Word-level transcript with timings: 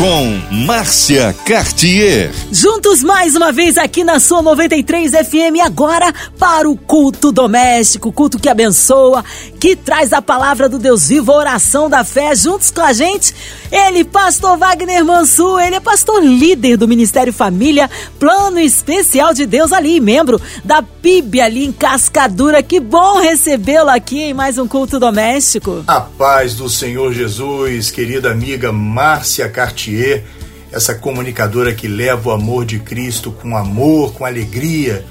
com 0.00 0.40
Márcia 0.64 1.36
Cartier. 1.44 2.32
Juntos 2.50 3.02
mais 3.02 3.36
uma 3.36 3.52
vez 3.52 3.76
aqui 3.76 4.02
na 4.02 4.18
sua 4.18 4.40
93 4.40 5.10
FM, 5.10 5.60
agora 5.62 6.10
para 6.38 6.70
o 6.70 6.74
culto 6.74 7.30
doméstico, 7.30 8.10
culto 8.10 8.38
que 8.38 8.48
abençoa, 8.48 9.22
que 9.60 9.76
traz 9.76 10.14
a 10.14 10.22
palavra 10.22 10.70
do 10.70 10.78
Deus 10.78 11.08
vivo, 11.08 11.32
a 11.32 11.36
oração 11.36 11.90
da 11.90 12.02
fé, 12.02 12.34
juntos 12.34 12.70
com 12.70 12.80
a 12.80 12.94
gente. 12.94 13.34
Ele, 13.70 14.02
pastor 14.02 14.56
Wagner 14.56 15.04
Mansur, 15.04 15.60
ele 15.60 15.76
é 15.76 15.80
pastor 15.80 16.24
líder 16.24 16.78
do 16.78 16.88
Ministério 16.88 17.32
Família, 17.32 17.88
Plano 18.18 18.58
Especial 18.58 19.34
de 19.34 19.44
Deus 19.44 19.70
ali, 19.70 20.00
membro 20.00 20.40
da 20.64 20.82
PIB 20.82 21.42
ali 21.42 21.66
em 21.66 21.72
Cascadura. 21.72 22.62
Que 22.62 22.80
bom 22.80 23.20
recebê-lo 23.20 23.90
aqui 23.90 24.22
em 24.22 24.34
mais 24.34 24.56
um 24.56 24.66
culto 24.66 24.98
doméstico. 24.98 25.84
A 25.86 26.00
paz 26.00 26.54
do 26.54 26.70
Senhor 26.70 27.12
Jesus, 27.12 27.90
querida 27.90 28.32
amiga 28.32 28.72
Márcia 28.72 29.48
Cartier 29.48 29.89
Cartier, 29.90 30.24
essa 30.72 30.94
comunicadora 30.94 31.74
que 31.74 31.88
leva 31.88 32.30
o 32.30 32.32
amor 32.32 32.64
de 32.64 32.78
Cristo 32.78 33.32
com 33.32 33.56
amor, 33.56 34.12
com 34.12 34.24
alegria. 34.24 35.04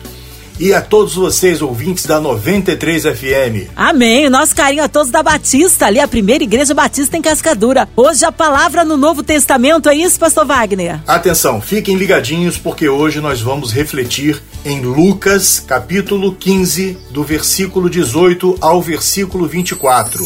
E 0.57 0.73
a 0.73 0.81
todos 0.81 1.15
vocês, 1.15 1.61
ouvintes 1.61 2.05
da 2.05 2.19
93 2.19 3.03
FM. 3.03 3.71
Amém. 3.77 4.29
Nosso 4.29 4.53
carinho 4.53 4.83
a 4.83 4.89
todos 4.89 5.09
da 5.09 5.23
Batista, 5.23 5.85
ali 5.85 6.01
a 6.01 6.07
primeira 6.07 6.43
igreja 6.43 6.73
batista 6.73 7.15
em 7.15 7.21
Cascadura. 7.21 7.87
Hoje 7.95 8.25
a 8.25 8.31
palavra 8.31 8.83
no 8.83 8.97
Novo 8.97 9.23
Testamento, 9.23 9.87
é 9.87 9.95
isso, 9.95 10.19
pastor 10.19 10.45
Wagner? 10.45 10.99
Atenção, 11.07 11.61
fiquem 11.61 11.95
ligadinhos 11.95 12.57
porque 12.57 12.89
hoje 12.89 13.21
nós 13.21 13.39
vamos 13.39 13.71
refletir 13.71 14.41
em 14.65 14.81
Lucas, 14.81 15.63
capítulo 15.65 16.35
15, 16.35 16.97
do 17.09 17.23
versículo 17.23 17.89
18 17.89 18.57
ao 18.59 18.81
versículo 18.81 19.47
24. 19.47 20.21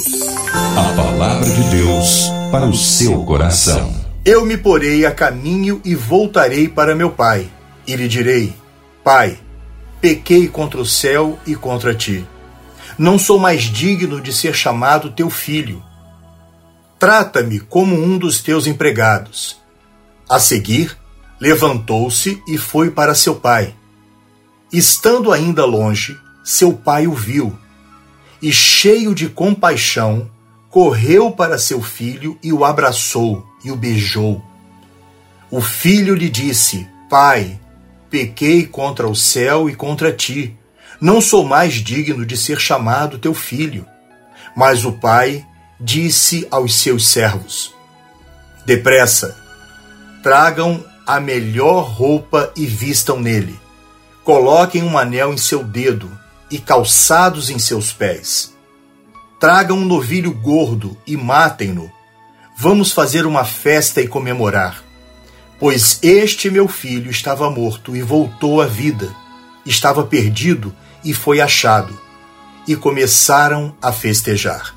A 0.75 0.93
palavra 0.95 1.47
de 1.47 1.63
Deus 1.77 2.23
para 2.51 2.65
o 2.65 2.73
seu 2.73 3.23
coração. 3.23 4.02
Eu 4.25 4.45
me 4.45 4.57
porei 4.57 5.05
a 5.05 5.11
caminho 5.11 5.81
e 5.83 5.95
voltarei 5.95 6.69
para 6.69 6.95
meu 6.95 7.11
pai, 7.11 7.51
e 7.85 7.93
lhe 7.93 8.07
direi: 8.07 8.55
Pai, 9.03 9.37
pequei 9.99 10.47
contra 10.47 10.79
o 10.79 10.85
céu 10.85 11.37
e 11.45 11.57
contra 11.57 11.93
ti. 11.93 12.25
Não 12.97 13.19
sou 13.19 13.37
mais 13.37 13.63
digno 13.63 14.21
de 14.21 14.31
ser 14.31 14.55
chamado 14.55 15.11
teu 15.11 15.29
filho. 15.29 15.83
Trata-me 16.97 17.59
como 17.59 18.01
um 18.01 18.17
dos 18.17 18.41
teus 18.41 18.65
empregados. 18.65 19.61
A 20.29 20.39
seguir, 20.39 20.97
levantou-se 21.37 22.41
e 22.47 22.57
foi 22.57 22.89
para 22.89 23.13
seu 23.13 23.35
pai. 23.35 23.75
Estando 24.71 25.33
ainda 25.33 25.65
longe, 25.65 26.17
seu 26.45 26.71
pai 26.71 27.07
o 27.07 27.13
viu 27.13 27.59
e, 28.41 28.53
cheio 28.53 29.13
de 29.13 29.27
compaixão, 29.27 30.31
correu 30.69 31.29
para 31.29 31.57
seu 31.57 31.81
filho 31.81 32.37
e 32.41 32.53
o 32.53 32.63
abraçou 32.63 33.52
e 33.63 33.71
o 33.71 33.75
beijou. 33.75 34.43
O 35.49 35.61
filho 35.61 36.15
lhe 36.15 36.29
disse: 36.29 36.87
Pai, 37.09 37.59
pequei 38.09 38.65
contra 38.65 39.07
o 39.07 39.15
céu 39.15 39.69
e 39.69 39.75
contra 39.75 40.11
ti. 40.11 40.57
Não 40.99 41.21
sou 41.21 41.43
mais 41.43 41.73
digno 41.75 42.25
de 42.25 42.35
ser 42.35 42.59
chamado 42.59 43.19
teu 43.19 43.33
filho. 43.33 43.85
Mas 44.55 44.83
o 44.83 44.91
pai 44.91 45.45
disse 45.79 46.47
aos 46.49 46.73
seus 46.73 47.07
servos: 47.07 47.73
Depressa, 48.65 49.37
tragam 50.23 50.83
a 51.05 51.19
melhor 51.19 51.83
roupa 51.83 52.51
e 52.55 52.65
vistam 52.65 53.19
nele. 53.19 53.59
Coloquem 54.23 54.81
um 54.81 54.97
anel 54.97 55.33
em 55.33 55.37
seu 55.37 55.63
dedo 55.63 56.09
e 56.49 56.57
calçados 56.57 57.49
em 57.49 57.59
seus 57.59 57.91
pés. 57.91 58.53
Tragam 59.39 59.77
um 59.77 59.85
novilho 59.85 60.33
gordo 60.33 60.97
e 61.05 61.15
matem-no 61.15 61.91
Vamos 62.63 62.93
fazer 62.93 63.25
uma 63.25 63.43
festa 63.43 63.99
e 63.99 64.07
comemorar. 64.07 64.81
Pois 65.59 65.99
este 66.01 66.49
meu 66.49 66.65
filho 66.65 67.11
estava 67.11 67.51
morto 67.51 67.93
e 67.93 68.01
voltou 68.01 68.61
à 68.61 68.65
vida, 68.65 69.13
estava 69.65 70.01
perdido 70.05 70.73
e 71.03 71.13
foi 71.13 71.41
achado. 71.41 71.99
E 72.65 72.73
começaram 72.77 73.75
a 73.81 73.91
festejar. 73.91 74.73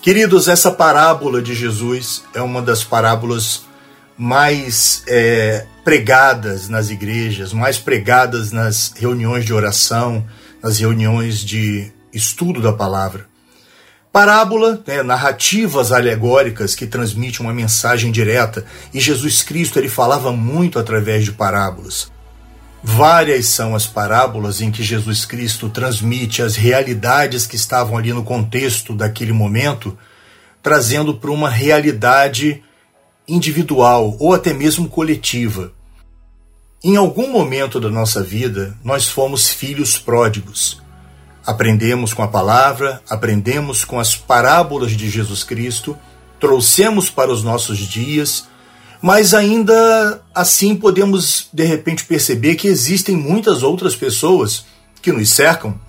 Queridos, 0.00 0.48
essa 0.48 0.70
parábola 0.70 1.42
de 1.42 1.54
Jesus 1.54 2.24
é 2.32 2.40
uma 2.40 2.62
das 2.62 2.82
parábolas 2.82 3.66
mais 4.16 5.02
é, 5.06 5.66
pregadas 5.84 6.70
nas 6.70 6.88
igrejas, 6.88 7.52
mais 7.52 7.76
pregadas 7.78 8.52
nas 8.52 8.94
reuniões 8.96 9.44
de 9.44 9.52
oração, 9.52 10.26
nas 10.62 10.78
reuniões 10.78 11.40
de 11.40 11.92
estudo 12.10 12.62
da 12.62 12.72
palavra. 12.72 13.28
Parábola, 14.18 14.82
né, 14.84 15.00
narrativas 15.04 15.92
alegóricas 15.92 16.74
que 16.74 16.88
transmitem 16.88 17.46
uma 17.46 17.54
mensagem 17.54 18.10
direta, 18.10 18.64
e 18.92 18.98
Jesus 18.98 19.44
Cristo 19.44 19.78
ele 19.78 19.88
falava 19.88 20.32
muito 20.32 20.76
através 20.76 21.24
de 21.24 21.30
parábolas. 21.30 22.10
Várias 22.82 23.46
são 23.46 23.76
as 23.76 23.86
parábolas 23.86 24.60
em 24.60 24.72
que 24.72 24.82
Jesus 24.82 25.24
Cristo 25.24 25.70
transmite 25.70 26.42
as 26.42 26.56
realidades 26.56 27.46
que 27.46 27.54
estavam 27.54 27.96
ali 27.96 28.12
no 28.12 28.24
contexto 28.24 28.92
daquele 28.92 29.32
momento, 29.32 29.96
trazendo 30.60 31.14
para 31.14 31.30
uma 31.30 31.48
realidade 31.48 32.60
individual 33.28 34.16
ou 34.18 34.34
até 34.34 34.52
mesmo 34.52 34.88
coletiva. 34.88 35.70
Em 36.82 36.96
algum 36.96 37.30
momento 37.30 37.78
da 37.78 37.88
nossa 37.88 38.20
vida, 38.20 38.76
nós 38.82 39.06
fomos 39.06 39.48
filhos 39.48 39.96
pródigos. 39.96 40.82
Aprendemos 41.48 42.12
com 42.12 42.22
a 42.22 42.28
palavra, 42.28 43.00
aprendemos 43.08 43.82
com 43.82 43.98
as 43.98 44.14
parábolas 44.14 44.90
de 44.90 45.08
Jesus 45.08 45.42
Cristo, 45.42 45.96
trouxemos 46.38 47.08
para 47.08 47.32
os 47.32 47.42
nossos 47.42 47.78
dias, 47.78 48.46
mas 49.00 49.32
ainda 49.32 50.22
assim 50.34 50.76
podemos 50.76 51.48
de 51.50 51.64
repente 51.64 52.04
perceber 52.04 52.56
que 52.56 52.68
existem 52.68 53.16
muitas 53.16 53.62
outras 53.62 53.96
pessoas 53.96 54.66
que 55.00 55.10
nos 55.10 55.30
cercam 55.30 55.80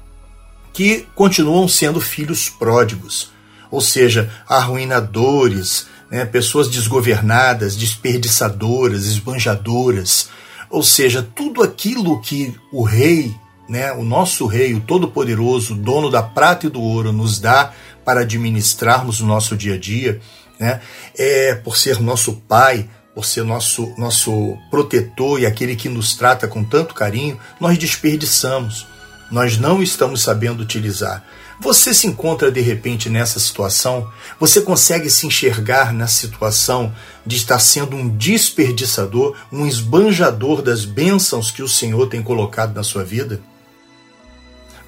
que 0.72 1.06
continuam 1.14 1.68
sendo 1.68 2.00
filhos 2.00 2.48
pródigos, 2.48 3.30
ou 3.70 3.82
seja, 3.82 4.32
arruinadores, 4.48 5.88
né, 6.10 6.24
pessoas 6.24 6.70
desgovernadas, 6.70 7.76
desperdiçadoras, 7.76 9.06
esbanjadoras, 9.08 10.30
ou 10.70 10.84
seja, 10.84 11.22
tudo 11.36 11.62
aquilo 11.62 12.22
que 12.22 12.56
o 12.72 12.82
rei 12.82 13.36
né, 13.70 13.94
o 13.94 14.04
nosso 14.04 14.48
Rei, 14.48 14.74
o 14.74 14.82
Todo-Poderoso, 14.82 15.76
dono 15.76 16.10
da 16.10 16.24
prata 16.24 16.66
e 16.66 16.70
do 16.70 16.82
ouro, 16.82 17.14
nos 17.14 17.40
dá 17.40 17.72
para 18.04 18.22
administrarmos 18.22 19.22
o 19.22 19.26
nosso 19.26 19.56
dia 19.56 19.76
a 19.76 19.78
dia, 19.78 20.20
né, 20.60 20.82
é 21.18 21.54
por 21.54 21.78
ser 21.78 22.02
nosso 22.02 22.34
Pai, 22.48 22.90
por 23.14 23.26
ser 23.26 23.44
nosso, 23.44 23.94
nosso 23.98 24.58
protetor 24.72 25.40
e 25.40 25.46
aquele 25.46 25.76
que 25.76 25.88
nos 25.88 26.16
trata 26.16 26.48
com 26.48 26.64
tanto 26.64 26.96
carinho, 26.96 27.40
nós 27.60 27.78
desperdiçamos, 27.78 28.88
nós 29.32 29.58
não 29.58 29.84
estamos 29.84 30.24
sabendo 30.24 30.62
utilizar. 30.62 31.24
Você 31.62 31.94
se 31.94 32.08
encontra 32.08 32.50
de 32.50 32.62
repente 32.62 33.10
nessa 33.10 33.38
situação? 33.38 34.10
Você 34.40 34.62
consegue 34.62 35.10
se 35.10 35.28
enxergar 35.28 35.94
na 35.94 36.08
situação 36.08 36.96
de 37.26 37.36
estar 37.36 37.60
sendo 37.60 37.98
um 37.98 38.08
desperdiçador, 38.08 39.36
um 39.52 39.68
esbanjador 39.68 40.62
das 40.62 40.86
bênçãos 40.86 41.52
que 41.52 41.62
o 41.62 41.68
Senhor 41.68 42.08
tem 42.08 42.24
colocado 42.24 42.74
na 42.74 42.82
sua 42.82 43.04
vida? 43.04 43.42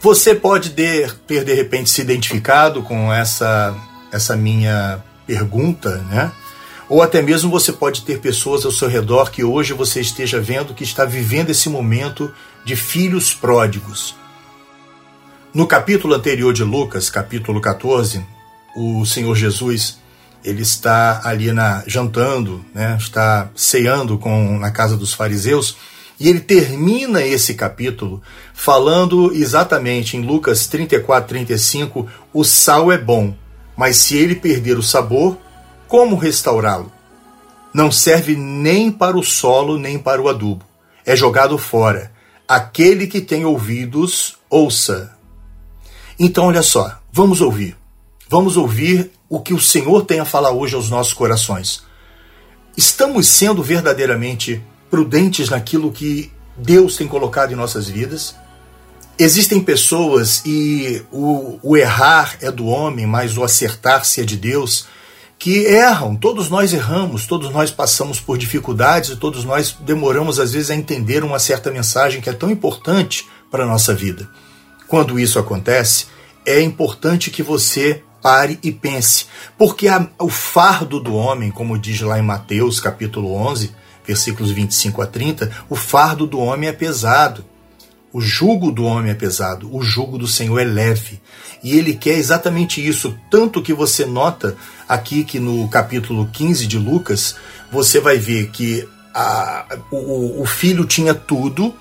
Você 0.01 0.33
pode 0.33 0.71
ter, 0.71 1.13
ter 1.27 1.43
de 1.43 1.53
repente 1.53 1.87
se 1.87 2.01
identificado 2.01 2.81
com 2.81 3.13
essa, 3.13 3.75
essa 4.11 4.35
minha 4.35 5.03
pergunta, 5.27 5.97
né? 6.09 6.31
Ou 6.89 7.03
até 7.03 7.21
mesmo 7.21 7.51
você 7.51 7.71
pode 7.71 8.01
ter 8.01 8.19
pessoas 8.19 8.65
ao 8.65 8.71
seu 8.71 8.87
redor 8.87 9.29
que 9.29 9.43
hoje 9.43 9.73
você 9.73 10.01
esteja 10.01 10.41
vendo 10.41 10.73
que 10.73 10.83
está 10.83 11.05
vivendo 11.05 11.51
esse 11.51 11.69
momento 11.69 12.33
de 12.65 12.75
filhos 12.75 13.33
pródigos. 13.33 14.15
No 15.53 15.67
capítulo 15.67 16.15
anterior 16.15 16.51
de 16.51 16.63
Lucas, 16.63 17.07
capítulo 17.09 17.61
14, 17.61 18.25
o 18.75 19.05
Senhor 19.05 19.35
Jesus 19.35 19.99
ele 20.43 20.63
está 20.63 21.21
ali 21.23 21.51
na 21.51 21.83
jantando, 21.85 22.65
né? 22.73 22.97
Está 22.99 23.51
ceando 23.55 24.17
com 24.17 24.57
na 24.57 24.71
casa 24.71 24.97
dos 24.97 25.13
fariseus 25.13 25.77
e 26.21 26.29
ele 26.29 26.39
termina 26.39 27.23
esse 27.23 27.55
capítulo 27.55 28.21
falando 28.53 29.33
exatamente 29.33 30.15
em 30.15 30.21
Lucas 30.21 30.67
34, 30.67 31.29
35: 31.29 32.07
o 32.31 32.43
sal 32.43 32.91
é 32.91 32.97
bom, 32.97 33.33
mas 33.75 33.97
se 33.97 34.17
ele 34.17 34.35
perder 34.35 34.77
o 34.77 34.83
sabor, 34.83 35.35
como 35.87 36.15
restaurá-lo? 36.15 36.91
Não 37.73 37.91
serve 37.91 38.35
nem 38.35 38.91
para 38.91 39.17
o 39.17 39.23
solo 39.23 39.79
nem 39.79 39.97
para 39.97 40.21
o 40.21 40.29
adubo. 40.29 40.63
É 41.03 41.15
jogado 41.15 41.57
fora. 41.57 42.11
Aquele 42.47 43.07
que 43.07 43.19
tem 43.19 43.43
ouvidos, 43.43 44.37
ouça. 44.47 45.17
Então, 46.19 46.45
olha 46.45 46.61
só, 46.61 46.99
vamos 47.11 47.41
ouvir. 47.41 47.75
Vamos 48.29 48.57
ouvir 48.57 49.09
o 49.27 49.39
que 49.39 49.55
o 49.55 49.59
Senhor 49.59 50.05
tem 50.05 50.19
a 50.19 50.25
falar 50.25 50.51
hoje 50.51 50.75
aos 50.75 50.87
nossos 50.87 51.13
corações. 51.13 51.83
Estamos 52.77 53.27
sendo 53.27 53.63
verdadeiramente 53.63 54.61
prudentes 54.91 55.49
naquilo 55.49 55.91
que 55.91 56.29
Deus 56.55 56.97
tem 56.97 57.07
colocado 57.07 57.53
em 57.53 57.55
nossas 57.55 57.87
vidas. 57.87 58.35
Existem 59.17 59.61
pessoas, 59.61 60.41
e 60.45 61.01
o, 61.11 61.57
o 61.63 61.77
errar 61.77 62.35
é 62.41 62.51
do 62.51 62.65
homem, 62.65 63.07
mas 63.07 63.37
o 63.37 63.43
acertar-se 63.43 64.21
é 64.21 64.23
de 64.23 64.35
Deus, 64.35 64.87
que 65.39 65.65
erram. 65.65 66.15
Todos 66.15 66.49
nós 66.49 66.73
erramos, 66.73 67.25
todos 67.25 67.51
nós 67.51 67.71
passamos 67.71 68.19
por 68.19 68.37
dificuldades, 68.37 69.15
todos 69.15 69.45
nós 69.45 69.75
demoramos 69.79 70.39
às 70.39 70.51
vezes 70.51 70.69
a 70.69 70.75
entender 70.75 71.23
uma 71.23 71.39
certa 71.39 71.71
mensagem 71.71 72.21
que 72.21 72.29
é 72.29 72.33
tão 72.33 72.51
importante 72.51 73.27
para 73.49 73.63
a 73.63 73.67
nossa 73.67 73.93
vida. 73.93 74.29
Quando 74.87 75.19
isso 75.19 75.39
acontece, 75.39 76.07
é 76.45 76.61
importante 76.61 77.31
que 77.31 77.41
você 77.41 78.03
pare 78.21 78.59
e 78.61 78.71
pense, 78.71 79.25
porque 79.57 79.87
a, 79.87 80.07
o 80.19 80.29
fardo 80.29 80.99
do 80.99 81.15
homem, 81.15 81.49
como 81.49 81.77
diz 81.77 82.01
lá 82.01 82.19
em 82.19 82.21
Mateus 82.21 82.79
capítulo 82.79 83.33
11, 83.33 83.71
versículos 84.11 84.51
25 84.51 85.01
a 85.01 85.07
30, 85.07 85.49
o 85.69 85.75
fardo 85.75 86.27
do 86.27 86.37
homem 86.37 86.67
é 86.67 86.73
pesado. 86.73 87.45
O 88.11 88.19
jugo 88.19 88.69
do 88.69 88.83
homem 88.83 89.09
é 89.09 89.15
pesado, 89.15 89.73
o 89.73 89.81
jugo 89.81 90.17
do 90.17 90.27
Senhor 90.27 90.59
é 90.59 90.65
leve. 90.65 91.21
E 91.63 91.77
ele 91.77 91.93
quer 91.93 92.17
exatamente 92.17 92.85
isso, 92.85 93.17
tanto 93.29 93.61
que 93.61 93.73
você 93.73 94.05
nota 94.05 94.57
aqui 94.87 95.23
que 95.23 95.39
no 95.39 95.69
capítulo 95.69 96.27
15 96.27 96.67
de 96.67 96.77
Lucas, 96.77 97.35
você 97.71 98.01
vai 98.01 98.17
ver 98.17 98.49
que 98.49 98.85
a, 99.15 99.77
o, 99.89 100.41
o 100.41 100.45
filho 100.45 100.85
tinha 100.85 101.13
tudo, 101.13 101.73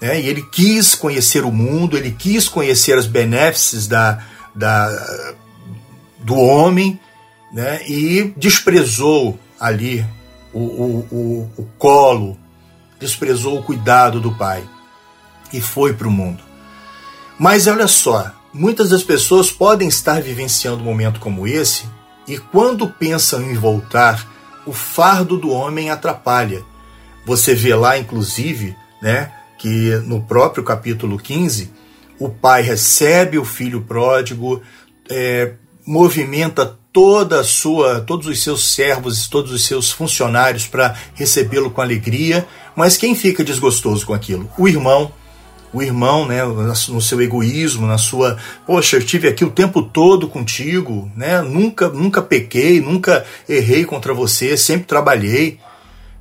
né, 0.00 0.20
e 0.20 0.28
ele 0.28 0.42
quis 0.52 0.94
conhecer 0.94 1.44
o 1.44 1.50
mundo, 1.50 1.96
ele 1.96 2.12
quis 2.12 2.48
conhecer 2.48 2.96
as 2.96 3.06
benéfices 3.06 3.88
da, 3.88 4.24
da, 4.54 5.34
do 6.20 6.36
homem, 6.36 7.00
né, 7.52 7.80
e 7.88 8.32
desprezou 8.36 9.36
ali 9.58 10.06
o, 10.52 10.58
o, 10.58 11.08
o, 11.10 11.50
o 11.58 11.68
colo, 11.78 12.36
desprezou 12.98 13.58
o 13.58 13.62
cuidado 13.62 14.20
do 14.20 14.32
pai 14.32 14.62
e 15.52 15.60
foi 15.60 15.92
para 15.92 16.08
o 16.08 16.10
mundo. 16.10 16.42
Mas 17.38 17.66
olha 17.66 17.86
só, 17.86 18.30
muitas 18.52 18.90
das 18.90 19.02
pessoas 19.02 19.50
podem 19.50 19.88
estar 19.88 20.20
vivenciando 20.20 20.82
um 20.82 20.84
momento 20.84 21.20
como 21.20 21.46
esse 21.46 21.84
e 22.28 22.38
quando 22.38 22.88
pensam 22.88 23.42
em 23.42 23.54
voltar, 23.54 24.26
o 24.66 24.72
fardo 24.72 25.36
do 25.36 25.50
homem 25.50 25.90
atrapalha. 25.90 26.62
Você 27.26 27.54
vê 27.54 27.74
lá, 27.74 27.98
inclusive, 27.98 28.76
né, 29.00 29.32
que 29.58 29.96
no 30.06 30.22
próprio 30.22 30.62
capítulo 30.62 31.18
15, 31.18 31.70
o 32.18 32.28
pai 32.28 32.62
recebe 32.62 33.38
o 33.38 33.44
filho 33.44 33.80
pródigo, 33.82 34.62
é, 35.08 35.54
movimenta 35.86 36.78
toda 36.92 37.44
sua, 37.44 38.00
todos 38.00 38.26
os 38.26 38.42
seus 38.42 38.72
servos, 38.72 39.28
todos 39.28 39.52
os 39.52 39.64
seus 39.64 39.90
funcionários 39.90 40.66
para 40.66 40.94
recebê-lo 41.14 41.70
com 41.70 41.80
alegria, 41.80 42.46
mas 42.74 42.96
quem 42.96 43.14
fica 43.14 43.44
desgostoso 43.44 44.06
com 44.06 44.14
aquilo? 44.14 44.50
O 44.58 44.68
irmão, 44.68 45.12
o 45.72 45.82
irmão, 45.82 46.26
né, 46.26 46.42
no 46.44 47.00
seu 47.00 47.20
egoísmo, 47.20 47.86
na 47.86 47.96
sua, 47.96 48.36
poxa, 48.66 48.96
eu 48.96 49.00
estive 49.00 49.28
aqui 49.28 49.44
o 49.44 49.50
tempo 49.50 49.82
todo 49.82 50.28
contigo, 50.28 51.10
né, 51.16 51.40
nunca, 51.40 51.88
nunca 51.88 52.20
pequei, 52.20 52.80
nunca 52.80 53.24
errei 53.48 53.84
contra 53.84 54.12
você, 54.12 54.56
sempre 54.56 54.86
trabalhei, 54.86 55.58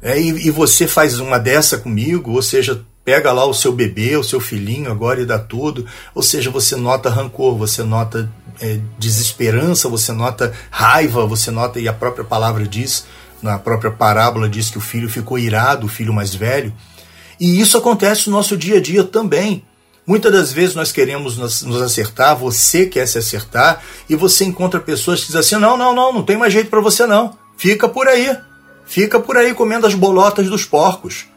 é, 0.02 0.20
e, 0.20 0.48
e, 0.48 0.52
você 0.52 0.88
faz 0.88 1.20
uma 1.20 1.38
dessa 1.38 1.78
comigo, 1.78 2.32
ou 2.32 2.42
seja, 2.42 2.86
pega 3.04 3.34
lá 3.34 3.46
o 3.46 3.54
seu 3.54 3.74
bebê, 3.74 4.16
o 4.16 4.24
seu 4.24 4.40
filhinho 4.40 4.90
agora 4.90 5.20
e 5.20 5.26
dá 5.26 5.38
tudo, 5.38 5.86
ou 6.16 6.22
seja, 6.24 6.50
você 6.50 6.76
nota 6.78 7.10
rancor, 7.10 7.58
você 7.58 7.84
nota 7.84 8.32
é, 8.62 8.80
desesperança, 8.98 9.90
você 9.90 10.12
nota 10.12 10.54
raiva, 10.70 11.26
você 11.26 11.52
nota, 11.52 11.80
e 11.80 11.88
a 11.88 11.94
própria 11.94 12.24
palavra 12.24 12.68
diz, 12.68 13.06
na 13.42 13.58
própria 13.58 13.92
parábola 13.92 14.50
diz 14.50 14.70
que 14.70 14.78
o 14.78 14.82
filho 14.82 15.10
ficou 15.10 15.40
irado, 15.40 15.86
o 15.86 15.90
filho 15.90 16.14
mais 16.14 16.34
velho, 16.34 16.74
e 17.40 17.60
isso 17.60 17.78
acontece 17.78 18.30
no 18.30 18.36
nosso 18.36 18.58
dia 18.58 18.78
a 18.78 18.82
dia 18.82 19.04
também. 19.04 19.64
Muitas 20.06 20.32
das 20.32 20.52
vezes 20.52 20.76
nós 20.76 20.92
queremos 20.92 21.38
nos, 21.38 21.82
acertar, 21.82 22.36
você 22.36 22.86
quer 22.86 23.08
se 23.08 23.18
acertar, 23.18 23.82
e 24.10 24.16
você 24.16 24.44
encontra 24.44 24.80
pessoas 24.80 25.20
que 25.20 25.28
dizem 25.28 25.40
assim: 25.40 25.56
não, 25.56 25.78
não, 25.78 25.94
não, 25.94 26.12
não 26.12 26.24
tem 26.24 26.36
mais 26.36 26.52
jeito 26.52 26.70
para 26.70 26.82
você 26.82 27.06
não. 27.06 27.38
Fica 27.58 27.88
por 27.88 28.08
aí. 28.08 28.36
Fica 28.86 29.20
por 29.20 29.38
aí 29.38 29.54
comendo 29.54 29.86
as 29.86 29.94
bolotas 29.94 30.50
dos 30.50 30.66
porcos. 30.66 31.28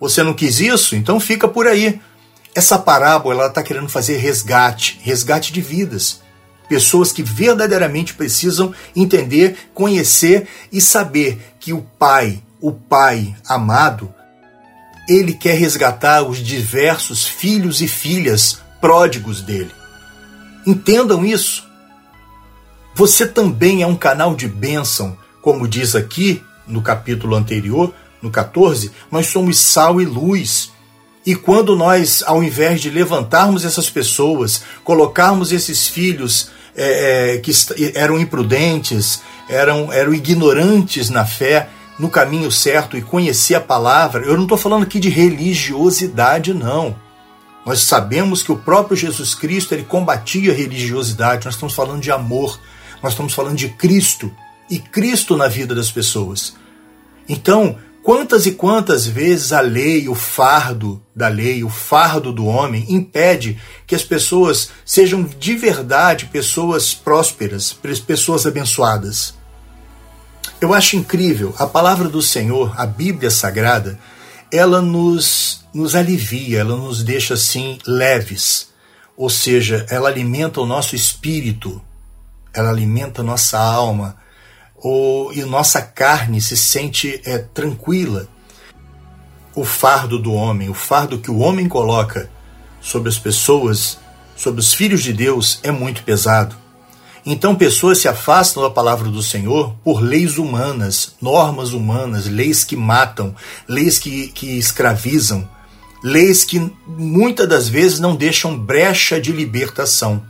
Você 0.00 0.22
não 0.22 0.32
quis 0.32 0.60
isso? 0.60 0.96
Então 0.96 1.20
fica 1.20 1.46
por 1.46 1.66
aí. 1.66 2.00
Essa 2.54 2.78
parábola 2.78 3.48
está 3.48 3.62
querendo 3.62 3.88
fazer 3.88 4.16
resgate, 4.16 4.98
resgate 5.02 5.52
de 5.52 5.60
vidas. 5.60 6.22
Pessoas 6.68 7.12
que 7.12 7.22
verdadeiramente 7.22 8.14
precisam 8.14 8.74
entender, 8.94 9.70
conhecer 9.72 10.48
e 10.72 10.80
saber 10.80 11.54
que 11.60 11.72
o 11.72 11.82
Pai, 11.82 12.42
o 12.60 12.72
Pai 12.72 13.34
amado, 13.48 14.12
ele 15.08 15.32
quer 15.32 15.56
resgatar 15.56 16.22
os 16.22 16.38
diversos 16.38 17.26
filhos 17.26 17.80
e 17.80 17.86
filhas 17.86 18.60
pródigos 18.80 19.40
dele. 19.40 19.70
Entendam 20.66 21.24
isso. 21.24 21.64
Você 22.94 23.26
também 23.26 23.82
é 23.82 23.86
um 23.86 23.94
canal 23.94 24.34
de 24.34 24.48
bênção, 24.48 25.16
como 25.40 25.68
diz 25.68 25.94
aqui 25.94 26.42
no 26.66 26.82
capítulo 26.82 27.36
anterior, 27.36 27.94
no 28.20 28.30
14, 28.30 28.90
nós 29.10 29.28
somos 29.28 29.58
sal 29.58 30.00
e 30.00 30.04
luz. 30.04 30.72
E 31.24 31.34
quando 31.34 31.76
nós, 31.76 32.22
ao 32.26 32.42
invés 32.42 32.80
de 32.80 32.90
levantarmos 32.90 33.64
essas 33.64 33.90
pessoas, 33.90 34.62
colocarmos 34.82 35.52
esses 35.52 35.86
filhos 35.86 36.50
é, 36.76 37.34
é, 37.34 37.38
que 37.38 37.52
eram 37.94 38.18
imprudentes, 38.18 39.22
eram, 39.48 39.92
eram 39.92 40.12
ignorantes 40.12 41.08
na 41.08 41.24
fé, 41.24 41.68
no 41.98 42.10
caminho 42.10 42.52
certo 42.52 42.96
e 42.96 43.02
conhecer 43.02 43.54
a 43.54 43.60
palavra, 43.60 44.24
eu 44.24 44.36
não 44.36 44.42
estou 44.42 44.58
falando 44.58 44.82
aqui 44.82 45.00
de 45.00 45.08
religiosidade, 45.08 46.52
não. 46.52 46.94
Nós 47.64 47.80
sabemos 47.80 48.42
que 48.42 48.52
o 48.52 48.56
próprio 48.56 48.96
Jesus 48.96 49.34
Cristo 49.34 49.74
ele 49.74 49.84
combatia 49.84 50.52
a 50.52 50.54
religiosidade, 50.54 51.46
nós 51.46 51.54
estamos 51.54 51.74
falando 51.74 52.00
de 52.00 52.12
amor, 52.12 52.60
nós 53.02 53.12
estamos 53.12 53.32
falando 53.32 53.56
de 53.56 53.70
Cristo 53.70 54.30
e 54.70 54.78
Cristo 54.78 55.36
na 55.36 55.48
vida 55.48 55.74
das 55.74 55.90
pessoas. 55.90 56.54
Então, 57.28 57.76
quantas 58.06 58.46
e 58.46 58.52
quantas 58.52 59.04
vezes 59.04 59.52
a 59.52 59.60
lei, 59.60 60.08
o 60.08 60.14
fardo 60.14 61.02
da 61.12 61.26
lei, 61.26 61.64
o 61.64 61.68
fardo 61.68 62.32
do 62.32 62.46
homem 62.46 62.86
impede 62.88 63.60
que 63.84 63.96
as 63.96 64.04
pessoas 64.04 64.70
sejam 64.84 65.24
de 65.24 65.56
verdade 65.56 66.26
pessoas 66.26 66.94
prósperas, 66.94 67.72
pessoas 68.06 68.46
abençoadas? 68.46 69.34
Eu 70.60 70.72
acho 70.72 70.94
incrível, 70.94 71.52
a 71.58 71.66
palavra 71.66 72.08
do 72.08 72.22
Senhor, 72.22 72.80
a 72.80 72.86
Bíblia 72.86 73.28
Sagrada, 73.28 73.98
ela 74.52 74.80
nos, 74.80 75.64
nos 75.74 75.96
alivia, 75.96 76.60
ela 76.60 76.76
nos 76.76 77.02
deixa 77.02 77.34
assim 77.34 77.76
leves, 77.84 78.68
ou 79.16 79.28
seja, 79.28 79.84
ela 79.90 80.08
alimenta 80.08 80.60
o 80.60 80.66
nosso 80.66 80.94
espírito, 80.94 81.82
ela 82.54 82.68
alimenta 82.68 83.20
a 83.20 83.24
nossa 83.24 83.58
alma, 83.58 84.16
ou, 84.78 85.32
e 85.32 85.42
nossa 85.44 85.80
carne 85.80 86.40
se 86.40 86.56
sente 86.56 87.20
é, 87.24 87.38
tranquila. 87.38 88.28
O 89.54 89.64
fardo 89.64 90.18
do 90.18 90.32
homem, 90.32 90.68
o 90.68 90.74
fardo 90.74 91.18
que 91.18 91.30
o 91.30 91.38
homem 91.38 91.68
coloca 91.68 92.30
sobre 92.80 93.08
as 93.08 93.18
pessoas, 93.18 93.98
sobre 94.36 94.60
os 94.60 94.74
filhos 94.74 95.02
de 95.02 95.12
Deus, 95.12 95.60
é 95.62 95.70
muito 95.70 96.02
pesado. 96.02 96.56
Então, 97.28 97.56
pessoas 97.56 97.98
se 97.98 98.06
afastam 98.06 98.62
da 98.62 98.70
palavra 98.70 99.08
do 99.08 99.20
Senhor 99.20 99.74
por 99.82 100.00
leis 100.00 100.38
humanas, 100.38 101.16
normas 101.20 101.72
humanas, 101.72 102.26
leis 102.26 102.62
que 102.62 102.76
matam, 102.76 103.34
leis 103.66 103.98
que, 103.98 104.28
que 104.28 104.56
escravizam, 104.56 105.48
leis 106.04 106.44
que 106.44 106.70
muitas 106.86 107.48
das 107.48 107.68
vezes 107.68 107.98
não 107.98 108.14
deixam 108.14 108.56
brecha 108.56 109.20
de 109.20 109.32
libertação. 109.32 110.22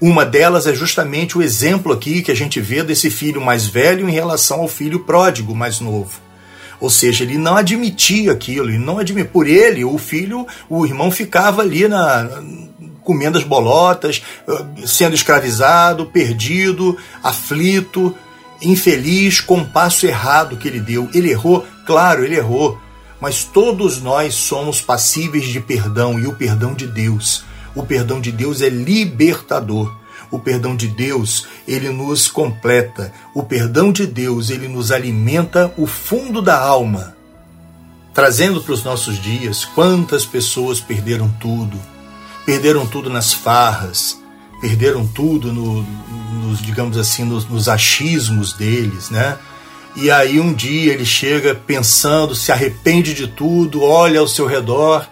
Uma 0.00 0.26
delas 0.26 0.66
é 0.66 0.74
justamente 0.74 1.38
o 1.38 1.42
exemplo 1.42 1.92
aqui 1.92 2.20
que 2.20 2.30
a 2.30 2.36
gente 2.36 2.60
vê 2.60 2.82
desse 2.82 3.10
filho 3.10 3.40
mais 3.40 3.66
velho 3.66 4.08
em 4.08 4.12
relação 4.12 4.60
ao 4.60 4.68
filho 4.68 5.00
pródigo 5.00 5.54
mais 5.54 5.80
novo. 5.80 6.20
Ou 6.78 6.90
seja, 6.90 7.24
ele 7.24 7.38
não 7.38 7.56
admitia 7.56 8.32
aquilo, 8.32 8.68
ele 8.68 8.78
não 8.78 8.98
admitia. 8.98 9.30
Por 9.30 9.46
ele, 9.46 9.84
o 9.84 9.96
filho, 9.96 10.46
o 10.68 10.84
irmão 10.84 11.10
ficava 11.10 11.62
ali 11.62 11.88
na, 11.88 12.28
comendo 13.02 13.38
as 13.38 13.44
bolotas, 13.44 14.22
sendo 14.84 15.14
escravizado, 15.14 16.06
perdido, 16.06 16.98
aflito, 17.22 18.14
infeliz 18.60 19.40
com 19.40 19.58
o 19.58 19.66
passo 19.66 20.06
errado 20.06 20.56
que 20.56 20.68
ele 20.68 20.80
deu. 20.80 21.08
Ele 21.14 21.30
errou, 21.30 21.64
claro, 21.86 22.24
ele 22.24 22.36
errou, 22.36 22.78
mas 23.20 23.44
todos 23.44 24.02
nós 24.02 24.34
somos 24.34 24.80
passíveis 24.80 25.44
de 25.44 25.60
perdão 25.60 26.18
e 26.18 26.26
o 26.26 26.34
perdão 26.34 26.74
de 26.74 26.86
Deus. 26.86 27.44
O 27.76 27.84
perdão 27.84 28.20
de 28.20 28.32
Deus 28.32 28.62
é 28.62 28.70
libertador. 28.70 29.94
O 30.30 30.38
perdão 30.38 30.74
de 30.74 30.88
Deus, 30.88 31.46
ele 31.68 31.90
nos 31.90 32.26
completa. 32.26 33.12
O 33.34 33.42
perdão 33.42 33.92
de 33.92 34.06
Deus, 34.06 34.50
ele 34.50 34.66
nos 34.66 34.90
alimenta 34.90 35.72
o 35.76 35.86
fundo 35.86 36.40
da 36.40 36.58
alma. 36.58 37.14
Trazendo 38.14 38.62
para 38.62 38.72
os 38.72 38.82
nossos 38.82 39.20
dias, 39.20 39.66
quantas 39.66 40.24
pessoas 40.24 40.80
perderam 40.80 41.28
tudo, 41.38 41.78
perderam 42.46 42.86
tudo 42.86 43.10
nas 43.10 43.34
farras, 43.34 44.18
perderam 44.58 45.06
tudo 45.06 45.52
no, 45.52 45.82
nos, 46.42 46.62
digamos 46.62 46.96
assim, 46.96 47.24
nos, 47.24 47.46
nos 47.46 47.68
achismos 47.68 48.54
deles, 48.54 49.10
né? 49.10 49.36
E 49.94 50.10
aí 50.10 50.40
um 50.40 50.52
dia 50.52 50.94
ele 50.94 51.04
chega 51.04 51.54
pensando, 51.54 52.34
se 52.34 52.50
arrepende 52.50 53.12
de 53.12 53.26
tudo, 53.26 53.82
olha 53.82 54.20
ao 54.20 54.28
seu 54.28 54.46
redor, 54.46 55.06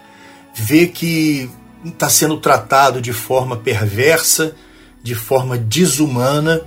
vê 0.55 0.87
que 0.87 1.49
está 1.89 2.09
sendo 2.09 2.37
tratado 2.37 3.01
de 3.01 3.13
forma 3.13 3.57
perversa, 3.57 4.55
de 5.03 5.15
forma 5.15 5.57
desumana 5.57 6.61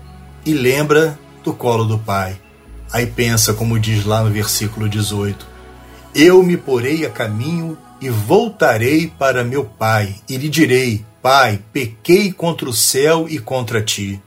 e 0.44 0.52
lembra 0.52 1.18
do 1.42 1.52
colo 1.52 1.84
do 1.84 1.98
pai. 1.98 2.40
Aí 2.92 3.06
pensa, 3.06 3.52
como 3.52 3.78
diz 3.78 4.04
lá 4.04 4.22
no 4.22 4.30
versículo 4.30 4.88
18: 4.88 5.46
Eu 6.14 6.42
me 6.42 6.56
porei 6.56 7.04
a 7.04 7.10
caminho 7.10 7.76
e 8.00 8.08
voltarei 8.08 9.08
para 9.08 9.44
meu 9.44 9.64
pai, 9.64 10.14
e 10.28 10.36
lhe 10.36 10.48
direi: 10.48 11.04
Pai, 11.20 11.60
pequei 11.72 12.32
contra 12.32 12.68
o 12.68 12.72
céu 12.72 13.26
e 13.28 13.38
contra 13.38 13.82
ti. 13.82 14.20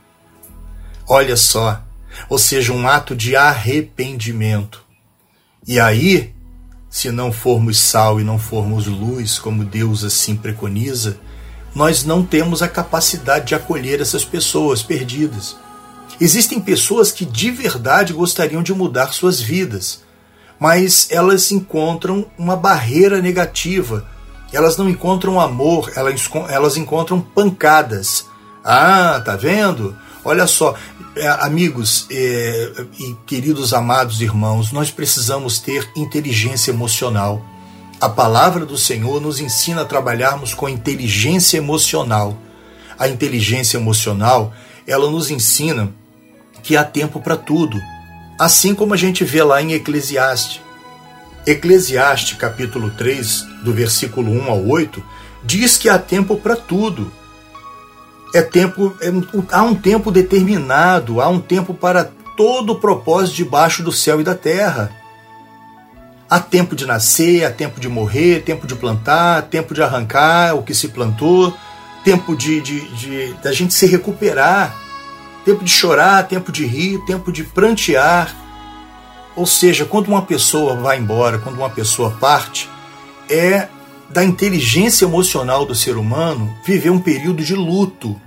Olha 1.07 1.36
só, 1.36 1.83
ou 2.29 2.38
seja, 2.38 2.74
um 2.74 2.88
ato 2.88 3.15
de 3.15 3.36
arrependimento. 3.36 4.83
E 5.67 5.79
aí, 5.79 6.33
se 6.91 7.10
não 7.10 7.31
formos 7.31 7.79
sal 7.79 8.19
e 8.19 8.24
não 8.24 8.38
formos 8.38 8.86
luz, 8.86 9.39
como 9.39 9.63
Deus 9.63 10.03
assim 10.03 10.36
preconiza, 10.36 11.17
nós 11.74 12.03
não 12.03 12.21
temos 12.21 12.62
a 12.62 12.67
capacidade 12.67 13.45
de 13.45 13.55
acolher 13.55 14.01
essas 14.01 14.25
pessoas 14.25 14.83
perdidas. 14.83 15.55
Existem 16.19 16.60
pessoas 16.60 17.10
que 17.10 17.24
de 17.24 17.50
verdade 17.50 18.12
gostariam 18.12 18.62
de 18.62 18.74
mudar 18.74 19.13
suas 19.13 19.39
vidas, 19.39 20.03
mas 20.60 21.07
elas 21.10 21.50
encontram 21.50 22.25
uma 22.38 22.57
barreira 22.57 23.21
negativa, 23.21 24.05
elas 24.51 24.75
não 24.75 24.89
encontram 24.89 25.39
amor, 25.39 25.93
elas, 25.95 26.75
encontram 26.75 27.21
pancadas. 27.21 28.25
Ah, 28.65 29.21
tá 29.24 29.38
vendo? 29.38 29.95
Olha 30.25 30.45
só, 30.45 30.75
amigos 31.39 32.08
é, 32.10 32.72
e 33.00 33.15
queridos 33.25 33.74
amados 33.74 34.22
irmãos, 34.22 34.72
nós 34.72 34.89
precisamos 34.89 35.60
ter 35.60 35.89
inteligência 35.96 36.72
emocional. 36.72 37.46
A 38.00 38.10
palavra 38.10 38.65
do 38.65 38.77
Senhor 38.77 39.22
nos 39.22 39.39
ensina 39.39 39.82
a 39.82 39.86
trabalharmos 39.86 40.53
com 40.53 40.70
inteligência 40.70 41.58
emocional. 41.58 42.38
A 42.98 43.08
inteligência 43.08 43.77
emocional, 43.77 44.53
ela 44.88 45.10
nos 45.10 45.30
ensina 45.30 45.94
que 46.63 46.77
há 46.77 46.84
tempo 46.84 47.20
para 47.20 47.36
tudo, 47.36 47.77
assim 48.39 48.74
como 48.74 48.94
a 48.94 48.98
gente 48.98 49.24
vê 49.24 49.44
lá 49.44 49.62
em 49.62 49.74
Eclesiastes. 49.74 50.62
Eclesiastes, 51.46 52.38
capítulo 52.38 52.91
3, 52.91 53.46
do 53.63 53.74
versículo 53.74 54.32
1 54.32 54.50
ao 54.50 54.68
8, 54.68 55.03
diz 55.44 55.77
que 55.77 55.89
há 55.89 55.98
tempo 55.98 56.38
para 56.38 56.56
tudo 56.56 57.12
é 58.33 58.41
tempo, 58.41 58.95
é, 59.01 59.11
há 59.51 59.63
um 59.63 59.75
tempo 59.75 60.11
determinado, 60.11 61.21
há 61.21 61.27
um 61.27 61.39
tempo 61.39 61.73
para 61.73 62.09
todo 62.35 62.73
o 62.73 62.79
propósito 62.79 63.35
debaixo 63.35 63.83
do 63.83 63.91
céu 63.91 64.21
e 64.21 64.23
da 64.23 64.35
terra. 64.35 64.91
Há 66.29 66.39
tempo 66.39 66.75
de 66.75 66.85
nascer, 66.85 67.43
há 67.43 67.51
tempo 67.51 67.79
de 67.79 67.89
morrer, 67.89 68.43
tempo 68.43 68.65
de 68.65 68.73
plantar, 68.73 69.43
tempo 69.43 69.73
de 69.73 69.83
arrancar 69.83 70.55
o 70.55 70.63
que 70.63 70.73
se 70.73 70.88
plantou, 70.88 71.53
tempo 72.05 72.35
de, 72.35 72.61
de, 72.61 72.79
de 72.95 73.33
da 73.43 73.51
gente 73.51 73.73
se 73.73 73.85
recuperar, 73.85 74.73
tempo 75.43 75.63
de 75.63 75.69
chorar, 75.69 76.25
tempo 76.27 76.51
de 76.51 76.65
rir, 76.65 77.00
tempo 77.05 77.31
de 77.33 77.43
prantear. 77.43 78.33
Ou 79.35 79.45
seja, 79.45 79.83
quando 79.83 80.07
uma 80.07 80.21
pessoa 80.21 80.75
vai 80.75 80.97
embora, 80.97 81.38
quando 81.38 81.57
uma 81.57 81.69
pessoa 81.69 82.11
parte, 82.11 82.69
é 83.29 83.67
da 84.12 84.24
inteligência 84.24 85.06
emocional 85.06 85.65
do 85.65 85.74
ser 85.74 85.96
humano 85.98 86.53
viver 86.65 86.89
um 86.89 87.00
período 87.00 87.44
de 87.44 87.56
luto. 87.56 88.20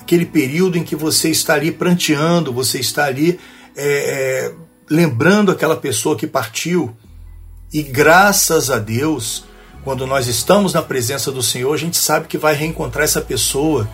Aquele 0.00 0.26
período 0.26 0.78
em 0.78 0.84
que 0.84 0.96
você 0.96 1.30
está 1.30 1.54
ali 1.54 1.70
pranteando, 1.70 2.52
você 2.52 2.80
está 2.80 3.04
ali 3.04 3.38
é, 3.76 3.84
é, 3.84 4.54
lembrando 4.90 5.52
aquela 5.52 5.76
pessoa 5.76 6.16
que 6.16 6.26
partiu. 6.26 6.94
E 7.72 7.82
graças 7.82 8.70
a 8.70 8.78
Deus, 8.78 9.44
quando 9.84 10.06
nós 10.06 10.26
estamos 10.26 10.72
na 10.72 10.82
presença 10.82 11.30
do 11.30 11.42
Senhor, 11.42 11.72
a 11.72 11.78
gente 11.78 11.96
sabe 11.96 12.26
que 12.26 12.38
vai 12.38 12.54
reencontrar 12.54 13.04
essa 13.04 13.20
pessoa. 13.20 13.88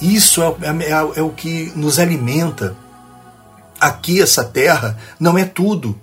Isso 0.00 0.42
é, 0.42 0.46
é, 0.46 0.90
é, 0.90 0.90
é 0.90 1.22
o 1.22 1.30
que 1.30 1.72
nos 1.76 1.98
alimenta. 1.98 2.76
Aqui, 3.80 4.22
essa 4.22 4.44
terra, 4.44 4.98
não 5.20 5.36
é 5.36 5.44
tudo. 5.44 5.98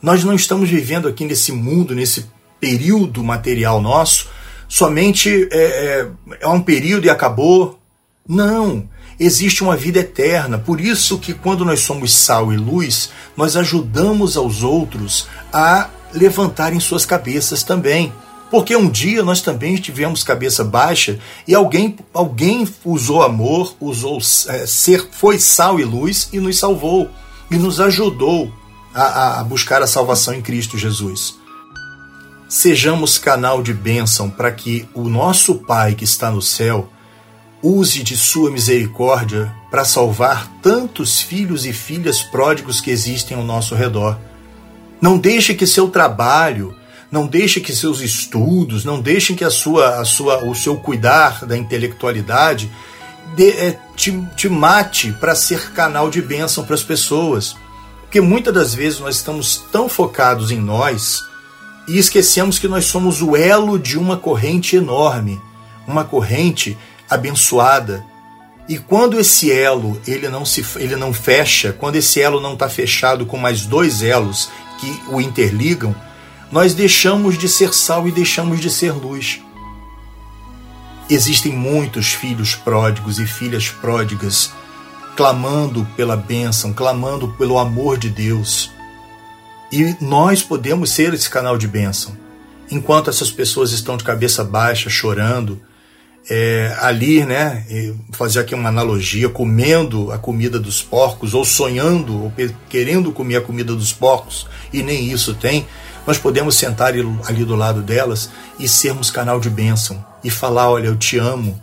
Nós 0.00 0.24
não 0.24 0.34
estamos 0.34 0.68
vivendo 0.68 1.06
aqui 1.06 1.24
nesse 1.24 1.52
mundo, 1.52 1.94
nesse 1.94 2.26
período 2.62 3.24
material 3.24 3.82
nosso, 3.82 4.28
somente 4.68 5.48
é, 5.50 5.58
é, 5.58 6.08
é 6.42 6.48
um 6.48 6.62
período 6.62 7.06
e 7.06 7.10
acabou. 7.10 7.80
Não, 8.26 8.88
existe 9.18 9.64
uma 9.64 9.76
vida 9.76 9.98
eterna. 9.98 10.58
Por 10.58 10.80
isso 10.80 11.18
que 11.18 11.34
quando 11.34 11.64
nós 11.64 11.80
somos 11.80 12.14
sal 12.14 12.52
e 12.52 12.56
luz, 12.56 13.10
nós 13.36 13.56
ajudamos 13.56 14.36
aos 14.36 14.62
outros 14.62 15.26
a 15.52 15.90
levantarem 16.14 16.78
suas 16.78 17.04
cabeças 17.04 17.64
também. 17.64 18.12
Porque 18.48 18.76
um 18.76 18.88
dia 18.88 19.24
nós 19.24 19.40
também 19.40 19.74
tivemos 19.74 20.22
cabeça 20.22 20.62
baixa 20.62 21.18
e 21.48 21.56
alguém, 21.56 21.96
alguém 22.14 22.68
usou 22.84 23.24
amor, 23.24 23.74
usou 23.80 24.18
é, 24.18 24.66
ser, 24.66 25.08
foi 25.10 25.36
sal 25.40 25.80
e 25.80 25.84
luz 25.84 26.28
e 26.32 26.38
nos 26.38 26.60
salvou 26.60 27.10
e 27.50 27.56
nos 27.56 27.80
ajudou 27.80 28.52
a, 28.94 29.40
a 29.40 29.44
buscar 29.44 29.82
a 29.82 29.86
salvação 29.86 30.32
em 30.32 30.42
Cristo 30.42 30.78
Jesus 30.78 31.41
sejamos 32.52 33.16
canal 33.16 33.62
de 33.62 33.72
bênção 33.72 34.28
para 34.28 34.52
que 34.52 34.86
o 34.92 35.08
nosso 35.08 35.54
Pai 35.54 35.94
que 35.94 36.04
está 36.04 36.30
no 36.30 36.42
céu 36.42 36.92
use 37.62 38.02
de 38.02 38.14
sua 38.14 38.50
misericórdia 38.50 39.50
para 39.70 39.86
salvar 39.86 40.52
tantos 40.60 41.22
filhos 41.22 41.64
e 41.64 41.72
filhas 41.72 42.20
pródigos 42.20 42.78
que 42.78 42.90
existem 42.90 43.34
ao 43.34 43.42
nosso 43.42 43.74
redor. 43.74 44.18
Não 45.00 45.16
deixe 45.16 45.54
que 45.54 45.66
seu 45.66 45.88
trabalho, 45.88 46.76
não 47.10 47.26
deixe 47.26 47.58
que 47.58 47.74
seus 47.74 48.02
estudos, 48.02 48.84
não 48.84 49.00
deixe 49.00 49.32
que 49.32 49.44
a 49.44 49.50
sua, 49.50 49.98
a 49.98 50.04
sua, 50.04 50.44
o 50.44 50.54
seu 50.54 50.76
cuidar 50.76 51.46
da 51.46 51.56
intelectualidade 51.56 52.70
de, 53.34 53.48
é, 53.48 53.78
te, 53.96 54.12
te 54.36 54.50
mate 54.50 55.10
para 55.12 55.34
ser 55.34 55.72
canal 55.72 56.10
de 56.10 56.20
bênção 56.20 56.66
para 56.66 56.74
as 56.74 56.82
pessoas. 56.82 57.56
Porque 58.02 58.20
muitas 58.20 58.52
das 58.52 58.74
vezes 58.74 59.00
nós 59.00 59.16
estamos 59.16 59.56
tão 59.72 59.88
focados 59.88 60.50
em 60.50 60.60
nós 60.60 61.31
e 61.88 61.98
esquecemos 61.98 62.58
que 62.58 62.68
nós 62.68 62.84
somos 62.86 63.20
o 63.22 63.36
elo 63.36 63.78
de 63.78 63.98
uma 63.98 64.16
corrente 64.16 64.76
enorme, 64.76 65.40
uma 65.86 66.04
corrente 66.04 66.76
abençoada. 67.08 68.04
E 68.68 68.78
quando 68.78 69.18
esse 69.18 69.50
elo 69.50 70.00
ele 70.06 70.28
não 70.28 70.44
se 70.44 70.64
ele 70.76 70.96
não 70.96 71.12
fecha, 71.12 71.72
quando 71.72 71.96
esse 71.96 72.20
elo 72.20 72.40
não 72.40 72.52
está 72.54 72.68
fechado 72.68 73.26
com 73.26 73.36
mais 73.36 73.66
dois 73.66 74.02
elos 74.02 74.48
que 74.78 75.00
o 75.08 75.20
interligam, 75.20 75.94
nós 76.50 76.74
deixamos 76.74 77.36
de 77.36 77.48
ser 77.48 77.74
sal 77.74 78.06
e 78.06 78.12
deixamos 78.12 78.60
de 78.60 78.70
ser 78.70 78.92
luz. 78.92 79.40
Existem 81.10 81.52
muitos 81.52 82.12
filhos 82.12 82.54
pródigos 82.54 83.18
e 83.18 83.26
filhas 83.26 83.68
pródigas 83.68 84.52
clamando 85.16 85.86
pela 85.96 86.16
bênção, 86.16 86.72
clamando 86.72 87.28
pelo 87.36 87.58
amor 87.58 87.98
de 87.98 88.08
Deus 88.08 88.70
e 89.72 89.96
nós 90.02 90.42
podemos 90.42 90.90
ser 90.90 91.14
esse 91.14 91.30
canal 91.30 91.56
de 91.56 91.66
bênção. 91.66 92.14
Enquanto 92.70 93.08
essas 93.08 93.30
pessoas 93.30 93.72
estão 93.72 93.96
de 93.96 94.04
cabeça 94.04 94.44
baixa, 94.44 94.90
chorando, 94.90 95.60
é, 96.28 96.76
ali, 96.80 97.24
né, 97.24 97.66
fazer 98.12 98.40
aqui 98.40 98.54
uma 98.54 98.68
analogia, 98.68 99.28
comendo 99.30 100.12
a 100.12 100.18
comida 100.18 100.60
dos 100.60 100.82
porcos, 100.82 101.32
ou 101.32 101.44
sonhando, 101.44 102.24
ou 102.24 102.32
querendo 102.68 103.12
comer 103.12 103.36
a 103.36 103.40
comida 103.40 103.74
dos 103.74 103.92
porcos, 103.92 104.46
e 104.72 104.82
nem 104.82 105.10
isso 105.10 105.34
tem, 105.34 105.66
nós 106.06 106.18
podemos 106.18 106.54
sentar 106.54 106.92
ali 107.26 107.44
do 107.44 107.56
lado 107.56 107.80
delas 107.80 108.30
e 108.58 108.68
sermos 108.68 109.10
canal 109.10 109.40
de 109.40 109.48
bênção. 109.48 110.04
E 110.22 110.30
falar: 110.30 110.70
olha, 110.70 110.88
eu 110.88 110.96
te 110.96 111.18
amo, 111.18 111.60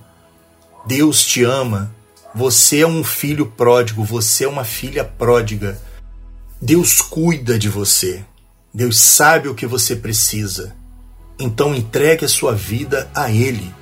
Deus 0.86 1.24
te 1.24 1.44
ama, 1.44 1.94
você 2.34 2.82
é 2.82 2.88
um 2.88 3.04
filho 3.04 3.46
pródigo, 3.46 4.04
você 4.04 4.46
é 4.46 4.48
uma 4.48 4.64
filha 4.64 5.04
pródiga 5.04 5.80
Deus 6.62 7.00
cuida 7.02 7.58
de 7.58 7.70
você. 7.70 8.24
Deus 8.74 9.00
sabe 9.00 9.48
o 9.48 9.56
que 9.56 9.66
você 9.66 9.96
precisa. 9.96 10.76
Então 11.40 11.74
entregue 11.74 12.26
a 12.26 12.30
sua 12.30 12.54
vida 12.54 13.10
a 13.16 13.32
Ele. 13.32 13.74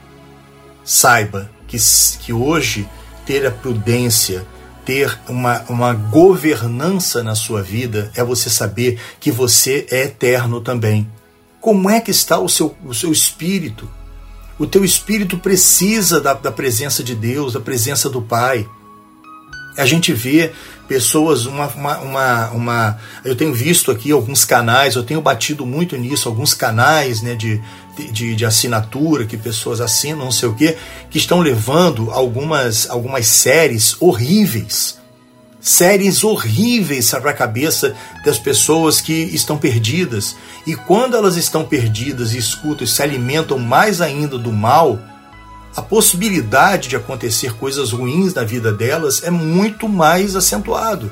Saiba 0.86 1.50
que, 1.68 1.78
que 2.20 2.32
hoje 2.32 2.88
ter 3.26 3.46
a 3.46 3.52
prudência, 3.52 4.46
ter 4.86 5.20
uma, 5.28 5.64
uma 5.68 5.94
governança 5.94 7.24
na 7.24 7.34
sua 7.34 7.64
vida 7.64 8.12
é 8.16 8.24
você 8.24 8.50
saber 8.50 9.00
que 9.20 9.32
você 9.32 9.88
é 9.90 10.04
eterno 10.04 10.62
também. 10.62 11.12
Como 11.60 11.90
é 11.90 12.00
que 12.00 12.12
está 12.12 12.38
o 12.38 12.48
seu, 12.48 12.76
o 12.86 12.94
seu 12.94 13.12
espírito? 13.12 13.90
O 14.60 14.68
teu 14.68 14.86
espírito 14.86 15.38
precisa 15.38 16.22
da, 16.22 16.34
da 16.34 16.52
presença 16.52 17.04
de 17.04 17.16
Deus, 17.16 17.54
da 17.54 17.60
presença 17.60 18.08
do 18.08 18.22
Pai. 18.22 18.68
A 19.78 19.86
gente 19.86 20.12
vê 20.12 20.52
pessoas, 20.88 21.46
uma, 21.46 21.68
uma, 21.68 21.98
uma, 22.00 22.50
uma, 22.50 22.98
Eu 23.24 23.36
tenho 23.36 23.54
visto 23.54 23.92
aqui 23.92 24.12
alguns 24.12 24.44
canais, 24.44 24.96
eu 24.96 25.04
tenho 25.04 25.22
batido 25.22 25.66
muito 25.66 25.96
nisso, 25.96 26.28
alguns 26.28 26.54
canais 26.54 27.22
né, 27.22 27.36
de, 27.36 27.62
de, 28.12 28.36
de 28.36 28.46
assinatura 28.46 29.26
que 29.26 29.38
pessoas 29.38 29.80
assinam, 29.82 30.26
não 30.26 30.32
sei 30.32 30.50
o 30.50 30.56
quê, 30.56 30.78
que 31.10 31.18
estão 31.18 31.42
levando 31.42 32.10
algumas, 32.12 32.90
algumas 32.90 33.28
séries 33.28 33.96
horríveis. 34.00 34.98
séries 35.60 36.24
horríveis 36.24 37.12
para 37.12 37.32
a 37.32 37.34
cabeça 37.34 37.96
das 38.26 38.40
pessoas 38.40 39.00
que 39.00 39.14
estão 39.14 39.58
perdidas. 39.58 40.36
E 40.66 40.76
quando 40.76 41.16
elas 41.16 41.36
estão 41.36 41.66
perdidas 41.66 42.34
e 42.34 42.38
escutam 42.38 42.84
e 42.84 42.88
se 42.88 43.04
alimentam 43.04 43.60
mais 43.60 44.02
ainda 44.02 44.38
do 44.38 44.52
mal, 44.52 45.00
a 45.78 45.82
possibilidade 45.84 46.90
de 46.90 46.96
acontecer 46.96 47.54
coisas 47.54 47.92
ruins 47.92 48.34
na 48.34 48.44
vida 48.44 48.72
delas 48.74 49.22
é 49.24 49.30
muito 49.30 49.88
mais 49.88 50.36
acentuado. 50.36 51.12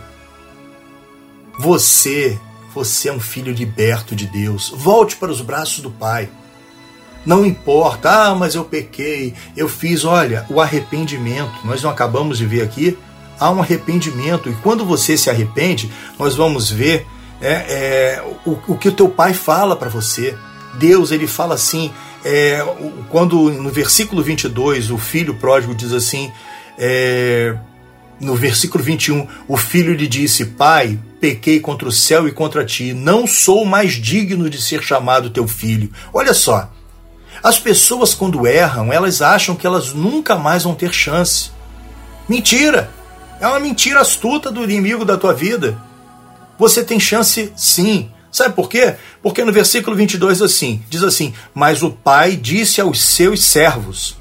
Você, 1.59 2.39
você 2.73 3.09
é 3.09 3.13
um 3.13 3.19
filho 3.19 3.53
liberto 3.53 4.15
de 4.15 4.25
Deus. 4.25 4.73
Volte 4.75 5.17
para 5.17 5.31
os 5.31 5.39
braços 5.39 5.81
do 5.81 5.91
Pai. 5.91 6.27
Não 7.23 7.45
importa, 7.45 8.09
ah, 8.09 8.35
mas 8.35 8.55
eu 8.55 8.65
pequei, 8.65 9.35
eu 9.55 9.69
fiz, 9.69 10.03
olha, 10.03 10.47
o 10.49 10.59
arrependimento, 10.59 11.53
nós 11.63 11.83
não 11.83 11.91
acabamos 11.91 12.39
de 12.39 12.47
ver 12.47 12.63
aqui, 12.63 12.97
há 13.39 13.51
um 13.51 13.61
arrependimento. 13.61 14.49
E 14.49 14.55
quando 14.63 14.83
você 14.83 15.15
se 15.15 15.29
arrepende, 15.29 15.91
nós 16.17 16.35
vamos 16.35 16.71
ver 16.71 17.05
é, 17.39 17.51
é, 17.53 18.23
o, 18.43 18.57
o, 18.67 18.77
que 18.77 18.89
o 18.89 18.93
teu 18.93 19.09
pai 19.09 19.35
fala 19.35 19.75
para 19.75 19.89
você. 19.89 20.35
Deus, 20.73 21.11
ele 21.11 21.27
fala 21.27 21.53
assim, 21.53 21.93
é, 22.25 22.59
quando 23.09 23.51
no 23.51 23.69
versículo 23.69 24.23
22 24.23 24.89
o 24.89 24.97
filho 24.97 25.35
pródigo 25.35 25.75
diz 25.75 25.93
assim, 25.93 26.31
é, 26.75 27.55
no 28.19 28.35
versículo 28.35 28.83
21, 28.83 29.27
o 29.47 29.55
filho 29.55 29.93
lhe 29.93 30.07
disse: 30.07 30.45
Pai, 30.45 30.97
pequei 31.21 31.59
contra 31.59 31.87
o 31.87 31.91
céu 31.91 32.27
e 32.27 32.31
contra 32.31 32.65
ti, 32.65 32.93
não 32.93 33.27
sou 33.27 33.63
mais 33.63 33.93
digno 33.93 34.49
de 34.49 34.59
ser 34.59 34.81
chamado 34.81 35.29
teu 35.29 35.47
filho. 35.47 35.91
Olha 36.11 36.33
só, 36.33 36.71
as 37.43 37.59
pessoas 37.59 38.15
quando 38.15 38.47
erram, 38.47 38.91
elas 38.91 39.21
acham 39.21 39.55
que 39.55 39.67
elas 39.67 39.93
nunca 39.93 40.35
mais 40.35 40.63
vão 40.63 40.73
ter 40.73 40.91
chance. 40.91 41.51
Mentira! 42.27 42.89
É 43.39 43.45
uma 43.47 43.59
mentira 43.59 43.99
astuta 43.99 44.49
do 44.49 44.63
inimigo 44.63 45.05
da 45.05 45.17
tua 45.17 45.33
vida. 45.33 45.77
Você 46.57 46.83
tem 46.83 46.99
chance 46.99 47.53
sim. 47.55 48.09
Sabe 48.35 48.53
por 48.53 48.67
quê? 48.67 48.95
Porque 49.23 49.45
no 49.45 49.53
versículo 49.53 49.95
22 49.95 50.41
assim, 50.41 50.83
diz 50.89 51.03
assim: 51.03 51.33
"Mas 51.53 51.81
o 51.81 51.89
pai 51.89 52.35
disse 52.35 52.81
aos 52.81 53.01
seus 53.01 53.41
servos: 53.41 54.17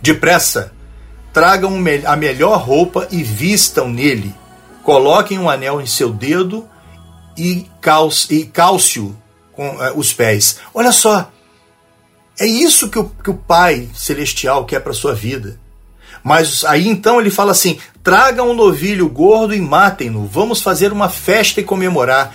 Depressa, 0.00 0.72
tragam 1.32 1.82
a 2.06 2.14
melhor 2.14 2.62
roupa 2.62 3.08
e 3.10 3.24
vistam 3.24 3.88
nele. 3.88 4.32
Coloquem 4.84 5.36
um 5.36 5.50
anel 5.50 5.80
em 5.80 5.86
seu 5.86 6.12
dedo 6.12 6.68
e, 7.36 7.66
cálcio 8.52 9.16
com 9.50 9.68
uh, 9.68 9.98
os 9.98 10.12
pés. 10.12 10.60
Olha 10.72 10.92
só, 10.92 11.28
é 12.38 12.46
isso 12.46 12.88
que 12.88 13.00
o, 13.00 13.08
que 13.08 13.30
o 13.30 13.34
Pai 13.34 13.88
Celestial 13.96 14.64
quer 14.64 14.78
para 14.78 14.92
sua 14.92 15.12
vida. 15.12 15.58
Mas 16.22 16.64
aí 16.64 16.88
então 16.88 17.20
ele 17.20 17.30
fala 17.30 17.50
assim: 17.50 17.80
tragam 18.00 18.50
um 18.50 18.54
novilho 18.54 19.08
gordo 19.08 19.52
e 19.52 19.60
matem-no. 19.60 20.24
Vamos 20.24 20.62
fazer 20.62 20.92
uma 20.92 21.08
festa 21.08 21.60
e 21.60 21.64
comemorar. 21.64 22.32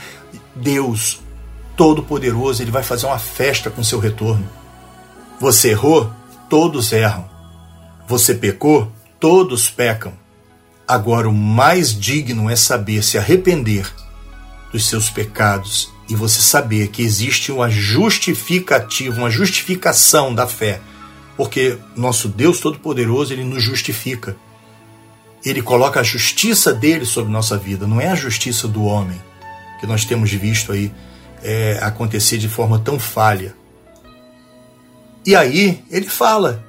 Deus, 0.62 1.22
Todo-Poderoso, 1.76 2.62
ele 2.62 2.72
vai 2.72 2.84
fazer 2.84 3.06
uma 3.06 3.20
festa 3.20 3.70
com 3.70 3.84
seu 3.84 4.00
retorno. 4.00 4.48
Você 5.40 5.70
errou? 5.70 6.12
Todos 6.50 6.92
erram. 6.92 7.30
Você 8.08 8.34
pecou? 8.34 8.92
Todos 9.20 9.70
pecam. 9.70 10.14
Agora, 10.88 11.30
o 11.30 11.34
mais 11.34 11.98
digno 11.98 12.50
é 12.50 12.56
saber 12.56 13.04
se 13.04 13.18
arrepender 13.18 13.92
dos 14.72 14.88
seus 14.88 15.10
pecados 15.10 15.92
e 16.10 16.16
você 16.16 16.42
saber 16.42 16.90
que 16.90 17.02
existe 17.02 17.52
uma 17.52 17.70
justificativa, 17.70 19.18
uma 19.18 19.30
justificação 19.30 20.34
da 20.34 20.48
fé 20.48 20.82
porque 21.40 21.78
nosso 21.96 22.28
Deus 22.28 22.60
Todo-Poderoso, 22.60 23.32
ele 23.32 23.46
nos 23.46 23.64
justifica. 23.64 24.36
Ele 25.46 25.62
coloca 25.62 26.02
a 26.02 26.04
justiça 26.04 26.74
dele 26.74 27.06
sobre 27.06 27.32
nossa 27.32 27.58
vida, 27.58 27.88
não 27.88 28.02
é 28.02 28.10
a 28.10 28.16
justiça 28.16 28.68
do 28.68 28.84
homem, 28.84 29.18
que 29.80 29.88
nós 29.88 30.06
temos 30.06 30.32
visto 30.32 30.72
aí 30.72 30.92
é, 31.44 31.80
acontecer 31.82 32.38
de 32.38 32.50
forma 32.50 32.80
tão 32.80 33.00
falha. 33.00 33.56
E 35.26 35.36
aí 35.36 35.84
ele 35.90 36.08
fala: 36.08 36.64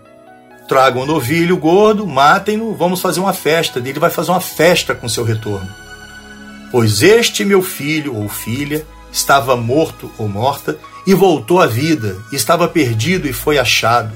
tragam 0.68 1.02
um 1.02 1.06
novilho 1.06 1.56
gordo, 1.56 2.06
matem-no, 2.06 2.74
vamos 2.74 3.00
fazer 3.00 3.20
uma 3.20 3.32
festa. 3.32 3.78
Ele 3.78 3.98
vai 3.98 4.11
fazer 4.11 4.30
uma 4.30 4.40
festa 4.40 4.94
com 4.94 5.08
seu 5.08 5.24
retorno. 5.24 5.68
Pois 6.70 7.02
este 7.02 7.44
meu 7.44 7.62
filho 7.62 8.14
ou 8.14 8.28
filha 8.28 8.87
estava 9.12 9.56
morto 9.56 10.11
ou 10.16 10.28
morta 10.28 10.78
e 11.06 11.14
voltou 11.14 11.61
à 11.61 11.66
vida, 11.66 12.16
estava 12.32 12.68
perdido 12.68 13.26
e 13.26 13.32
foi 13.32 13.58
achado 13.58 14.12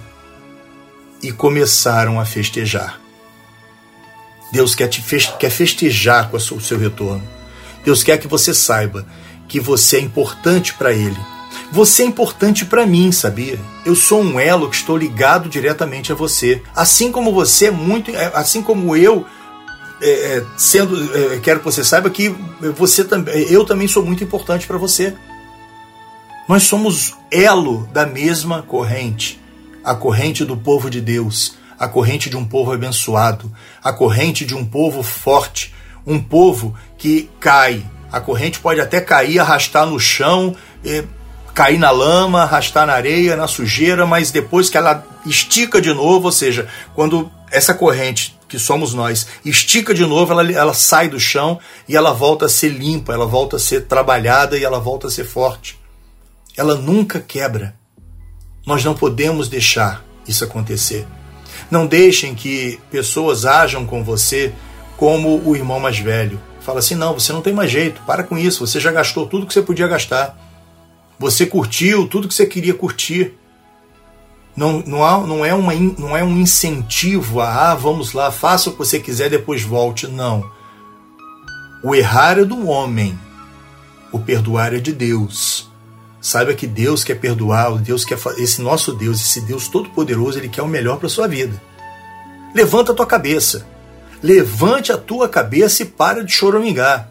e 1.20 1.32
começaram 1.32 2.20
a 2.20 2.24
festejar. 2.24 3.00
Deus 4.52 4.74
quer, 4.74 4.86
te 4.86 5.02
feste 5.02 5.36
quer 5.36 5.50
festejar 5.50 6.30
com 6.30 6.36
o 6.36 6.40
seu 6.40 6.78
retorno. 6.78 7.26
Deus 7.84 8.02
quer 8.02 8.18
que 8.18 8.26
você 8.26 8.54
saiba 8.54 9.06
que 9.46 9.60
você 9.60 9.98
é 9.98 10.00
importante 10.00 10.74
para 10.74 10.92
Ele. 10.92 11.16
Você 11.70 12.02
é 12.02 12.06
importante 12.06 12.64
para 12.64 12.86
mim, 12.86 13.12
sabia? 13.12 13.58
Eu 13.84 13.94
sou 13.94 14.22
um 14.22 14.40
elo 14.40 14.68
que 14.70 14.76
estou 14.76 14.96
ligado 14.96 15.48
diretamente 15.48 16.10
a 16.10 16.14
você. 16.14 16.62
Assim 16.74 17.12
como 17.12 17.32
você 17.32 17.66
é 17.66 17.70
muito. 17.70 18.10
É, 18.10 18.32
assim 18.34 18.62
como 18.62 18.96
eu. 18.96 19.26
É, 20.00 20.10
é, 20.10 20.44
sendo, 20.56 21.16
é, 21.16 21.38
quero 21.38 21.60
que 21.60 21.64
você 21.64 21.84
saiba 21.84 22.10
que 22.10 22.28
você 22.76 23.04
também, 23.04 23.34
eu 23.48 23.64
também 23.64 23.86
sou 23.86 24.04
muito 24.04 24.24
importante 24.24 24.66
para 24.66 24.76
você. 24.76 25.14
Nós 26.48 26.64
somos 26.64 27.14
elo 27.30 27.88
da 27.92 28.04
mesma 28.04 28.60
corrente 28.62 29.40
a 29.84 29.94
corrente 29.94 30.44
do 30.44 30.56
povo 30.56 30.88
de 30.88 31.00
Deus, 31.00 31.56
a 31.78 31.86
corrente 31.86 32.30
de 32.30 32.36
um 32.36 32.44
povo 32.44 32.72
abençoado, 32.72 33.52
a 33.82 33.92
corrente 33.92 34.46
de 34.46 34.54
um 34.54 34.64
povo 34.64 35.02
forte, 35.02 35.74
um 36.06 36.20
povo 36.20 36.74
que 36.98 37.30
cai. 37.40 37.84
A 38.10 38.20
corrente 38.20 38.60
pode 38.60 38.80
até 38.80 39.00
cair, 39.00 39.38
arrastar 39.38 39.86
no 39.86 39.98
chão, 39.98 40.54
cair 41.54 41.78
na 41.78 41.90
lama, 41.90 42.42
arrastar 42.42 42.86
na 42.86 42.92
areia, 42.92 43.36
na 43.36 43.46
sujeira, 43.46 44.06
mas 44.06 44.30
depois 44.30 44.68
que 44.68 44.76
ela 44.76 45.04
estica 45.26 45.80
de 45.80 45.92
novo, 45.92 46.26
ou 46.26 46.32
seja, 46.32 46.68
quando 46.94 47.30
essa 47.50 47.72
corrente 47.72 48.36
que 48.48 48.58
somos 48.58 48.92
nós 48.92 49.26
estica 49.44 49.94
de 49.94 50.04
novo, 50.04 50.32
ela, 50.32 50.52
ela 50.52 50.74
sai 50.74 51.08
do 51.08 51.18
chão 51.18 51.58
e 51.88 51.96
ela 51.96 52.12
volta 52.12 52.46
a 52.46 52.48
ser 52.48 52.68
limpa, 52.68 53.12
ela 53.12 53.26
volta 53.26 53.56
a 53.56 53.60
ser 53.60 53.86
trabalhada 53.86 54.58
e 54.58 54.64
ela 54.64 54.78
volta 54.78 55.06
a 55.06 55.10
ser 55.10 55.24
forte. 55.24 55.78
Ela 56.56 56.76
nunca 56.76 57.20
quebra. 57.20 57.74
Nós 58.66 58.84
não 58.84 58.94
podemos 58.94 59.48
deixar 59.48 60.04
isso 60.26 60.44
acontecer. 60.44 61.06
Não 61.70 61.86
deixem 61.86 62.34
que 62.34 62.78
pessoas 62.90 63.44
ajam 63.44 63.86
com 63.86 64.04
você 64.04 64.52
como 64.96 65.40
o 65.44 65.56
irmão 65.56 65.80
mais 65.80 65.98
velho. 65.98 66.40
Fala 66.60 66.78
assim: 66.78 66.94
não, 66.94 67.14
você 67.14 67.32
não 67.32 67.42
tem 67.42 67.52
mais 67.52 67.70
jeito, 67.70 68.00
para 68.06 68.22
com 68.22 68.38
isso, 68.38 68.66
você 68.66 68.80
já 68.80 68.90
gastou 68.90 69.26
tudo 69.26 69.46
que 69.46 69.52
você 69.52 69.62
podia 69.62 69.88
gastar. 69.88 70.38
Você 71.18 71.46
curtiu 71.46 72.08
tudo 72.08 72.28
que 72.28 72.34
você 72.34 72.46
queria 72.46 72.74
curtir. 72.74 73.34
Não, 74.56 74.82
não, 74.86 75.04
há, 75.04 75.18
não, 75.26 75.44
é 75.44 75.52
uma, 75.52 75.74
não 75.74 76.16
é 76.16 76.22
um 76.22 76.38
incentivo 76.38 77.40
a, 77.40 77.72
ah, 77.72 77.74
vamos 77.74 78.12
lá, 78.12 78.30
faça 78.30 78.68
o 78.68 78.72
que 78.72 78.78
você 78.78 79.00
quiser, 79.00 79.28
depois 79.28 79.62
volte. 79.62 80.06
Não. 80.06 80.48
O 81.82 81.94
errar 81.94 82.38
é 82.38 82.44
do 82.44 82.68
homem, 82.68 83.18
o 84.12 84.18
perdoar 84.18 84.72
é 84.74 84.78
de 84.78 84.92
Deus. 84.92 85.68
Saiba 86.20 86.54
que 86.54 86.66
Deus 86.66 87.04
quer 87.04 87.16
perdoar, 87.16 87.76
Deus 87.78 88.04
quer 88.04 88.18
esse 88.38 88.62
nosso 88.62 88.94
Deus, 88.94 89.20
esse 89.20 89.42
Deus 89.42 89.68
todo 89.68 89.90
poderoso, 89.90 90.38
ele 90.38 90.48
quer 90.48 90.62
o 90.62 90.68
melhor 90.68 90.98
para 90.98 91.08
sua 91.08 91.28
vida. 91.28 91.60
Levanta 92.54 92.92
a 92.92 92.94
tua 92.94 93.06
cabeça. 93.06 93.66
Levante 94.24 94.90
a 94.90 94.96
tua 94.96 95.28
cabeça 95.28 95.82
e 95.82 95.86
para 95.86 96.24
de 96.24 96.32
choramingar. 96.32 97.10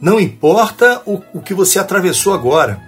Não 0.00 0.18
importa 0.18 1.00
o, 1.06 1.22
o 1.32 1.40
que 1.40 1.54
você 1.54 1.78
atravessou 1.78 2.34
agora. 2.34 2.82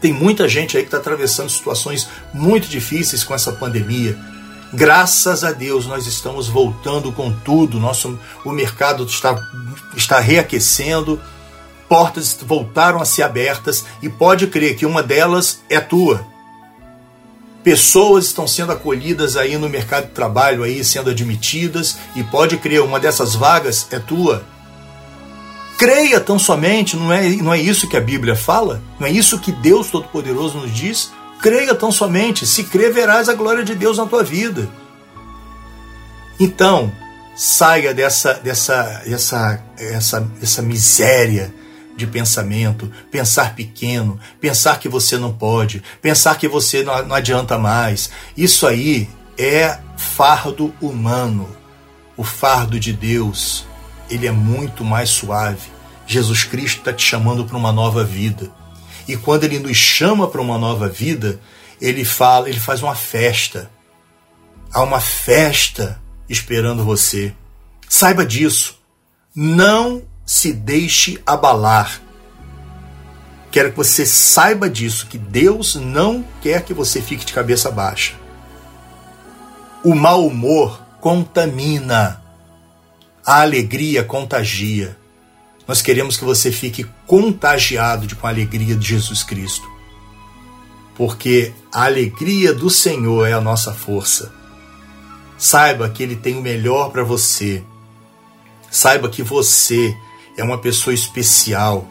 Tem 0.00 0.12
muita 0.12 0.48
gente 0.48 0.76
aí 0.76 0.82
que 0.82 0.88
está 0.88 0.98
atravessando 0.98 1.48
situações 1.48 2.08
muito 2.32 2.66
difíceis 2.66 3.22
com 3.22 3.32
essa 3.32 3.52
pandemia. 3.52 4.18
Graças 4.72 5.44
a 5.44 5.52
Deus 5.52 5.86
nós 5.86 6.08
estamos 6.08 6.48
voltando 6.48 7.12
com 7.12 7.30
tudo. 7.32 7.78
Nosso, 7.78 8.18
o 8.44 8.50
mercado 8.50 9.04
está, 9.04 9.40
está 9.96 10.18
reaquecendo 10.18 11.20
portas 11.88 12.36
voltaram 12.44 13.00
a 13.00 13.04
ser 13.04 13.22
abertas 13.22 13.84
e 14.02 14.08
pode 14.08 14.48
crer 14.48 14.74
que 14.74 14.84
uma 14.84 15.00
delas 15.00 15.62
é 15.70 15.78
tua. 15.78 16.26
Pessoas 17.64 18.26
estão 18.26 18.46
sendo 18.46 18.72
acolhidas 18.72 19.38
aí 19.38 19.56
no 19.56 19.70
mercado 19.70 20.04
de 20.04 20.12
trabalho 20.12 20.62
aí 20.62 20.84
sendo 20.84 21.08
admitidas 21.08 21.96
e 22.14 22.22
pode 22.22 22.58
crer 22.58 22.82
uma 22.82 23.00
dessas 23.00 23.34
vagas 23.34 23.86
é 23.90 23.98
tua. 23.98 24.44
Creia 25.78 26.20
tão 26.20 26.38
somente, 26.38 26.94
não 26.94 27.10
é, 27.10 27.26
não 27.30 27.54
é 27.54 27.58
isso 27.58 27.88
que 27.88 27.96
a 27.96 28.02
Bíblia 28.02 28.36
fala? 28.36 28.82
Não 29.00 29.06
é 29.06 29.10
isso 29.10 29.40
que 29.40 29.50
Deus 29.50 29.90
Todo-Poderoso 29.90 30.58
nos 30.58 30.74
diz? 30.74 31.10
Creia 31.40 31.74
tão 31.74 31.90
somente, 31.90 32.46
se 32.46 32.64
crer 32.64 32.92
verás 32.92 33.30
a 33.30 33.34
glória 33.34 33.64
de 33.64 33.74
Deus 33.74 33.96
na 33.96 34.04
tua 34.04 34.22
vida. 34.22 34.68
Então, 36.38 36.92
saia 37.34 37.94
dessa 37.94 38.34
dessa 38.34 39.02
essa 39.06 39.64
essa 39.78 40.28
essa 40.42 40.62
miséria 40.62 41.52
de 41.96 42.06
pensamento, 42.06 42.90
pensar 43.10 43.54
pequeno, 43.54 44.18
pensar 44.40 44.78
que 44.78 44.88
você 44.88 45.16
não 45.16 45.32
pode, 45.32 45.82
pensar 46.02 46.36
que 46.36 46.48
você 46.48 46.82
não, 46.82 47.14
adianta 47.14 47.58
mais. 47.58 48.10
Isso 48.36 48.66
aí 48.66 49.08
é 49.38 49.78
fardo 49.96 50.74
humano. 50.80 51.48
O 52.16 52.24
fardo 52.24 52.78
de 52.78 52.92
Deus 52.92 53.66
ele 54.10 54.26
é 54.26 54.32
muito 54.32 54.84
mais 54.84 55.10
suave. 55.10 55.72
Jesus 56.06 56.44
Cristo 56.44 56.78
está 56.78 56.92
te 56.92 57.02
chamando 57.02 57.44
para 57.44 57.56
uma 57.56 57.72
nova 57.72 58.04
vida. 58.04 58.50
E 59.08 59.16
quando 59.16 59.44
ele 59.44 59.58
nos 59.58 59.76
chama 59.76 60.28
para 60.28 60.40
uma 60.40 60.58
nova 60.58 60.88
vida, 60.88 61.40
ele 61.80 62.04
fala, 62.04 62.48
ele 62.48 62.60
faz 62.60 62.82
uma 62.82 62.94
festa. 62.94 63.70
Há 64.72 64.82
uma 64.82 65.00
festa 65.00 66.00
esperando 66.28 66.84
você. 66.84 67.34
Saiba 67.88 68.24
disso. 68.24 68.78
Não 69.34 70.02
se 70.24 70.52
deixe 70.52 71.20
abalar. 71.26 72.00
Quero 73.50 73.70
que 73.70 73.76
você 73.76 74.04
saiba 74.04 74.68
disso, 74.68 75.06
que 75.06 75.18
Deus 75.18 75.76
não 75.76 76.24
quer 76.42 76.64
que 76.64 76.74
você 76.74 77.00
fique 77.00 77.24
de 77.24 77.32
cabeça 77.32 77.70
baixa. 77.70 78.14
O 79.84 79.94
mau 79.94 80.26
humor 80.26 80.80
contamina. 81.00 82.22
A 83.24 83.42
alegria 83.42 84.02
contagia. 84.02 84.96
Nós 85.66 85.80
queremos 85.80 86.16
que 86.16 86.24
você 86.24 86.50
fique 86.50 86.84
contagiado 87.06 88.06
de, 88.06 88.14
com 88.14 88.26
a 88.26 88.30
alegria 88.30 88.74
de 88.74 88.86
Jesus 88.86 89.22
Cristo. 89.22 89.66
Porque 90.96 91.52
a 91.72 91.84
alegria 91.84 92.52
do 92.52 92.68
Senhor 92.68 93.26
é 93.26 93.32
a 93.32 93.40
nossa 93.40 93.72
força. 93.72 94.32
Saiba 95.38 95.88
que 95.88 96.02
Ele 96.02 96.16
tem 96.16 96.36
o 96.36 96.42
melhor 96.42 96.90
para 96.90 97.02
você. 97.02 97.62
Saiba 98.70 99.08
que 99.08 99.22
você 99.22 99.96
é 100.36 100.42
uma 100.42 100.58
pessoa 100.58 100.94
especial. 100.94 101.86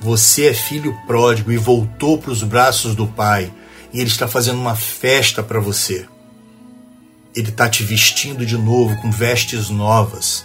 Você 0.00 0.48
é 0.48 0.54
filho 0.54 0.96
pródigo 1.06 1.52
e 1.52 1.56
voltou 1.56 2.18
para 2.18 2.30
os 2.30 2.42
braços 2.42 2.94
do 2.94 3.06
Pai. 3.06 3.52
E 3.92 4.00
Ele 4.00 4.08
está 4.08 4.26
fazendo 4.26 4.58
uma 4.58 4.76
festa 4.76 5.42
para 5.42 5.60
você. 5.60 6.06
Ele 7.34 7.48
está 7.48 7.68
te 7.68 7.82
vestindo 7.82 8.44
de 8.44 8.56
novo 8.56 8.96
com 9.00 9.10
vestes 9.10 9.68
novas 9.68 10.44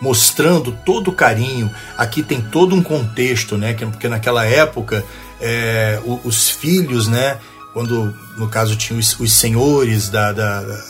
mostrando 0.00 0.72
todo 0.84 1.08
o 1.08 1.12
carinho. 1.12 1.70
Aqui 1.96 2.22
tem 2.22 2.40
todo 2.40 2.74
um 2.74 2.82
contexto, 2.82 3.56
né? 3.56 3.74
Porque 3.74 4.08
naquela 4.08 4.46
época 4.46 5.04
é, 5.40 6.00
os 6.24 6.48
filhos, 6.48 7.06
né? 7.06 7.38
Quando 7.72 8.14
no 8.36 8.48
caso 8.48 8.76
tinham 8.76 8.98
os, 8.98 9.32
senhores 9.32 10.08
da, 10.08 10.32
da, 10.32 10.62
da, 10.62 10.84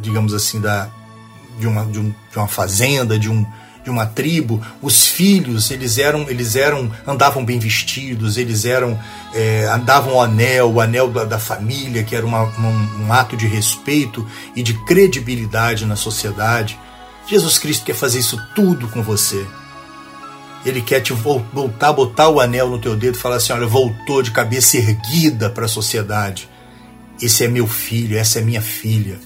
digamos 0.00 0.34
assim, 0.34 0.60
da 0.60 0.90
de 1.58 1.66
uma, 1.66 1.84
de, 1.84 1.98
um, 1.98 2.14
de 2.30 2.36
uma 2.36 2.48
fazenda, 2.48 3.18
de 3.18 3.30
um 3.30 3.46
de 3.82 3.90
uma 3.90 4.06
tribo, 4.06 4.60
os 4.82 5.06
filhos 5.06 5.70
eles 5.70 5.98
eram 5.98 6.28
eles 6.28 6.54
eram 6.56 6.90
andavam 7.06 7.44
bem 7.44 7.58
vestidos, 7.58 8.36
eles 8.36 8.64
eram 8.64 8.98
é, 9.34 9.66
andavam 9.72 10.14
o 10.14 10.20
anel, 10.20 10.70
o 10.72 10.80
anel 10.80 11.10
da, 11.10 11.24
da 11.24 11.38
família, 11.38 12.04
que 12.04 12.14
era 12.14 12.26
uma, 12.26 12.44
um, 12.44 13.06
um 13.06 13.12
ato 13.12 13.36
de 13.36 13.46
respeito 13.46 14.26
e 14.54 14.62
de 14.62 14.74
credibilidade 14.84 15.86
na 15.86 15.96
sociedade. 15.96 16.78
Jesus 17.26 17.58
Cristo 17.58 17.84
quer 17.84 17.94
fazer 17.94 18.18
isso 18.18 18.40
tudo 18.54 18.88
com 18.88 19.02
você. 19.02 19.46
Ele 20.64 20.82
quer 20.82 21.00
te 21.00 21.12
voltar, 21.12 21.92
botar 21.92 22.28
o 22.28 22.40
anel 22.40 22.68
no 22.68 22.78
teu 22.78 22.94
dedo 22.94 23.16
e 23.16 23.20
falar 23.20 23.36
assim: 23.36 23.52
olha, 23.52 23.66
voltou 23.66 24.22
de 24.22 24.30
cabeça 24.30 24.76
erguida 24.76 25.48
para 25.48 25.64
a 25.64 25.68
sociedade. 25.68 26.48
Esse 27.20 27.44
é 27.44 27.48
meu 27.48 27.66
filho, 27.66 28.18
essa 28.18 28.40
é 28.40 28.42
minha 28.42 28.60
filha. 28.60 29.18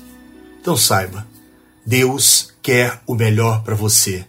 Então 0.60 0.76
saiba, 0.76 1.26
Deus 1.84 2.52
quer 2.62 3.00
o 3.06 3.14
melhor 3.14 3.62
para 3.62 3.74
você. 3.74 4.24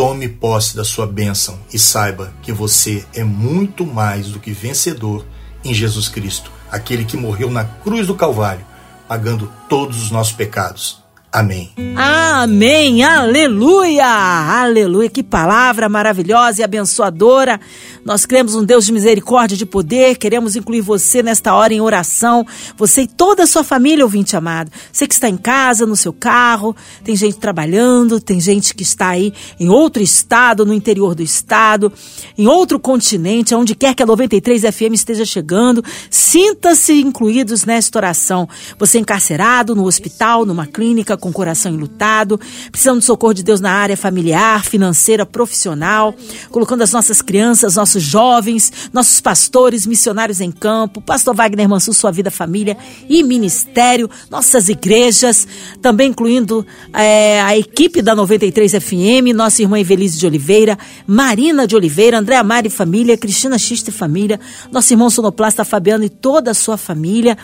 Tome 0.00 0.30
posse 0.30 0.74
da 0.74 0.82
sua 0.82 1.06
bênção 1.06 1.58
e 1.70 1.78
saiba 1.78 2.32
que 2.40 2.54
você 2.54 3.04
é 3.12 3.22
muito 3.22 3.84
mais 3.84 4.28
do 4.28 4.40
que 4.40 4.50
vencedor 4.50 5.26
em 5.62 5.74
Jesus 5.74 6.08
Cristo, 6.08 6.50
aquele 6.70 7.04
que 7.04 7.18
morreu 7.18 7.50
na 7.50 7.66
cruz 7.66 8.06
do 8.06 8.14
Calvário, 8.14 8.64
pagando 9.06 9.52
todos 9.68 10.02
os 10.02 10.10
nossos 10.10 10.32
pecados. 10.32 10.99
Amém. 11.32 11.70
Amém. 11.94 13.04
Aleluia. 13.04 14.04
Aleluia. 14.04 15.08
Que 15.08 15.22
palavra 15.22 15.88
maravilhosa 15.88 16.60
e 16.60 16.64
abençoadora. 16.64 17.60
Nós 18.04 18.26
cremos 18.26 18.56
um 18.56 18.64
Deus 18.64 18.86
de 18.86 18.92
misericórdia 18.92 19.54
e 19.54 19.58
de 19.58 19.66
poder. 19.66 20.16
Queremos 20.16 20.56
incluir 20.56 20.80
você 20.80 21.22
nesta 21.22 21.54
hora 21.54 21.72
em 21.72 21.80
oração. 21.80 22.44
Você 22.76 23.02
e 23.02 23.06
toda 23.06 23.44
a 23.44 23.46
sua 23.46 23.62
família, 23.62 24.04
ouvinte 24.04 24.36
amado. 24.36 24.72
Você 24.92 25.06
que 25.06 25.14
está 25.14 25.28
em 25.28 25.36
casa, 25.36 25.86
no 25.86 25.94
seu 25.94 26.12
carro. 26.12 26.74
Tem 27.04 27.14
gente 27.14 27.38
trabalhando. 27.38 28.20
Tem 28.20 28.40
gente 28.40 28.74
que 28.74 28.82
está 28.82 29.10
aí 29.10 29.32
em 29.60 29.68
outro 29.68 30.02
estado, 30.02 30.66
no 30.66 30.74
interior 30.74 31.14
do 31.14 31.22
estado, 31.22 31.92
em 32.36 32.48
outro 32.48 32.80
continente, 32.80 33.54
onde 33.54 33.76
quer 33.76 33.94
que 33.94 34.02
a 34.02 34.06
93 34.06 34.62
FM 34.62 34.94
esteja 34.94 35.24
chegando. 35.24 35.84
Sinta-se 36.10 37.00
incluídos 37.00 37.64
nesta 37.64 37.98
oração. 37.98 38.48
Você 38.78 38.98
encarcerado 38.98 39.76
no 39.76 39.84
hospital, 39.84 40.44
numa 40.44 40.66
clínica 40.66 41.19
com 41.20 41.28
o 41.28 41.32
coração 41.32 41.72
enlutado, 41.72 42.40
precisando 42.70 42.98
de 42.98 43.04
socorro 43.04 43.34
de 43.34 43.42
Deus 43.42 43.60
na 43.60 43.70
área 43.70 43.96
familiar, 43.96 44.64
financeira, 44.64 45.24
profissional, 45.24 46.14
colocando 46.50 46.82
as 46.82 46.92
nossas 46.92 47.22
crianças, 47.22 47.76
nossos 47.76 48.02
jovens, 48.02 48.90
nossos 48.92 49.20
pastores, 49.20 49.86
missionários 49.86 50.40
em 50.40 50.50
campo, 50.50 51.00
pastor 51.00 51.34
Wagner 51.34 51.68
Mansur, 51.68 51.94
sua 51.94 52.10
vida, 52.10 52.30
família 52.30 52.76
e 53.08 53.22
ministério, 53.22 54.10
nossas 54.30 54.68
igrejas, 54.68 55.46
também 55.82 56.10
incluindo 56.10 56.66
é, 56.92 57.40
a 57.42 57.56
equipe 57.56 58.02
da 58.02 58.14
93 58.14 58.72
FM, 58.72 59.34
nossa 59.34 59.62
irmã 59.62 59.78
Evelise 59.78 60.18
de 60.18 60.26
Oliveira, 60.26 60.78
Marina 61.06 61.66
de 61.66 61.76
Oliveira, 61.76 62.18
Andréa 62.18 62.42
Mari 62.42 62.70
família, 62.70 63.16
Cristina 63.16 63.58
Xista 63.58 63.92
família, 63.92 64.40
nosso 64.72 64.92
irmão 64.92 65.10
sonoplasta 65.10 65.64
Fabiano 65.64 66.04
e 66.04 66.08
toda 66.08 66.52
a 66.52 66.54
sua 66.54 66.76
família. 66.76 67.36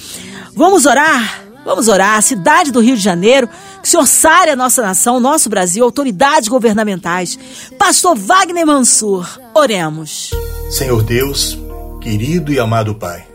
Vamos 0.55 0.87
orar? 0.87 1.46
Vamos 1.67 1.89
orar. 1.89 2.23
Cidade 2.23 2.71
do 2.71 2.81
Rio 2.81 2.97
de 2.97 3.03
Janeiro, 3.03 3.49
que 3.49 3.89
o 3.89 3.91
Senhor 3.91 4.07
sare 4.07 4.53
a 4.53 4.57
nossa 4.57 4.81
nação, 4.81 5.19
nosso 5.19 5.51
Brasil, 5.51 5.83
autoridades 5.83 6.49
governamentais. 6.49 7.37
Pastor 7.77 8.17
Wagner 8.17 8.65
Mansur, 8.65 9.29
oremos. 9.53 10.31
Senhor 10.71 11.03
Deus, 11.03 11.59
querido 12.01 12.53
e 12.53 12.61
amado 12.61 12.95
Pai, 12.95 13.27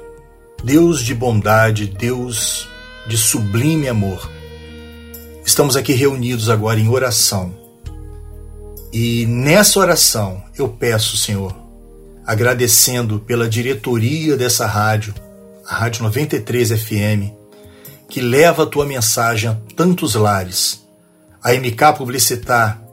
Deus 0.64 1.04
de 1.04 1.14
bondade, 1.14 1.88
Deus 1.88 2.70
de 3.06 3.18
sublime 3.18 3.90
amor, 3.90 4.32
estamos 5.46 5.76
aqui 5.76 5.92
reunidos 5.92 6.50
agora 6.50 6.80
em 6.80 6.88
oração. 6.88 7.54
E 8.94 9.26
nessa 9.26 9.78
oração 9.78 10.42
eu 10.58 10.70
peço, 10.70 11.18
Senhor, 11.18 11.54
agradecendo 12.26 13.20
pela 13.20 13.50
diretoria 13.50 14.38
dessa 14.38 14.66
rádio, 14.66 15.14
a 15.68 15.76
Rádio 15.76 16.04
93 16.04 16.72
FM, 16.72 17.41
que 18.12 18.20
leva 18.20 18.64
a 18.64 18.66
tua 18.66 18.86
mensagem 18.86 19.50
a 19.50 19.56
tantos 19.74 20.16
lares. 20.16 20.86
A 21.42 21.54
MK 21.54 21.98
Publicitar 21.98 22.84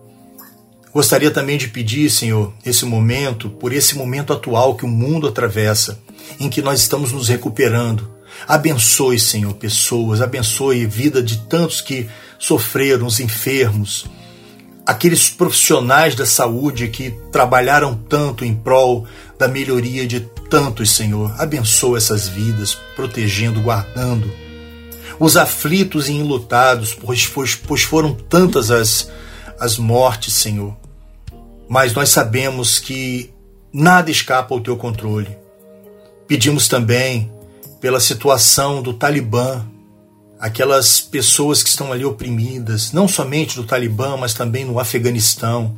gostaria 0.94 1.28
também 1.28 1.58
de 1.58 1.66
pedir, 1.66 2.08
Senhor, 2.08 2.54
nesse 2.64 2.84
momento, 2.86 3.50
por 3.50 3.72
esse 3.72 3.96
momento 3.96 4.32
atual 4.32 4.76
que 4.76 4.84
o 4.84 4.88
mundo 4.88 5.26
atravessa, 5.26 5.98
em 6.38 6.48
que 6.48 6.62
nós 6.62 6.80
estamos 6.80 7.10
nos 7.10 7.26
recuperando. 7.26 8.08
Abençoe, 8.46 9.18
Senhor, 9.18 9.52
pessoas, 9.54 10.22
abençoe 10.22 10.84
a 10.84 10.88
vida 10.88 11.20
de 11.20 11.38
tantos 11.48 11.80
que 11.80 12.08
sofreram, 12.38 13.04
os 13.04 13.18
enfermos, 13.18 14.06
aqueles 14.86 15.28
profissionais 15.28 16.14
da 16.14 16.26
saúde 16.26 16.86
que 16.86 17.10
trabalharam 17.32 17.92
tanto 18.08 18.44
em 18.44 18.54
prol 18.54 19.04
da 19.36 19.48
melhoria 19.48 20.06
de 20.06 20.20
tantos, 20.48 20.92
Senhor. 20.92 21.34
Abençoa 21.40 21.98
essas 21.98 22.28
vidas, 22.28 22.78
protegendo, 22.94 23.60
guardando 23.60 24.47
os 25.18 25.36
aflitos 25.36 26.08
e 26.08 26.12
enlutados, 26.12 26.94
pois, 26.94 27.26
pois, 27.26 27.54
pois 27.54 27.82
foram 27.82 28.14
tantas 28.14 28.70
as, 28.70 29.10
as 29.58 29.76
mortes, 29.76 30.32
Senhor. 30.34 30.76
Mas 31.68 31.92
nós 31.92 32.08
sabemos 32.10 32.78
que 32.78 33.30
nada 33.72 34.10
escapa 34.10 34.54
ao 34.54 34.60
teu 34.60 34.76
controle. 34.76 35.36
Pedimos 36.26 36.68
também 36.68 37.30
pela 37.80 38.00
situação 38.00 38.80
do 38.82 38.92
Talibã, 38.92 39.64
aquelas 40.38 41.00
pessoas 41.00 41.62
que 41.62 41.68
estão 41.68 41.92
ali 41.92 42.04
oprimidas, 42.04 42.92
não 42.92 43.08
somente 43.08 43.56
do 43.56 43.64
Talibã, 43.64 44.16
mas 44.16 44.34
também 44.34 44.64
no 44.64 44.78
Afeganistão. 44.78 45.76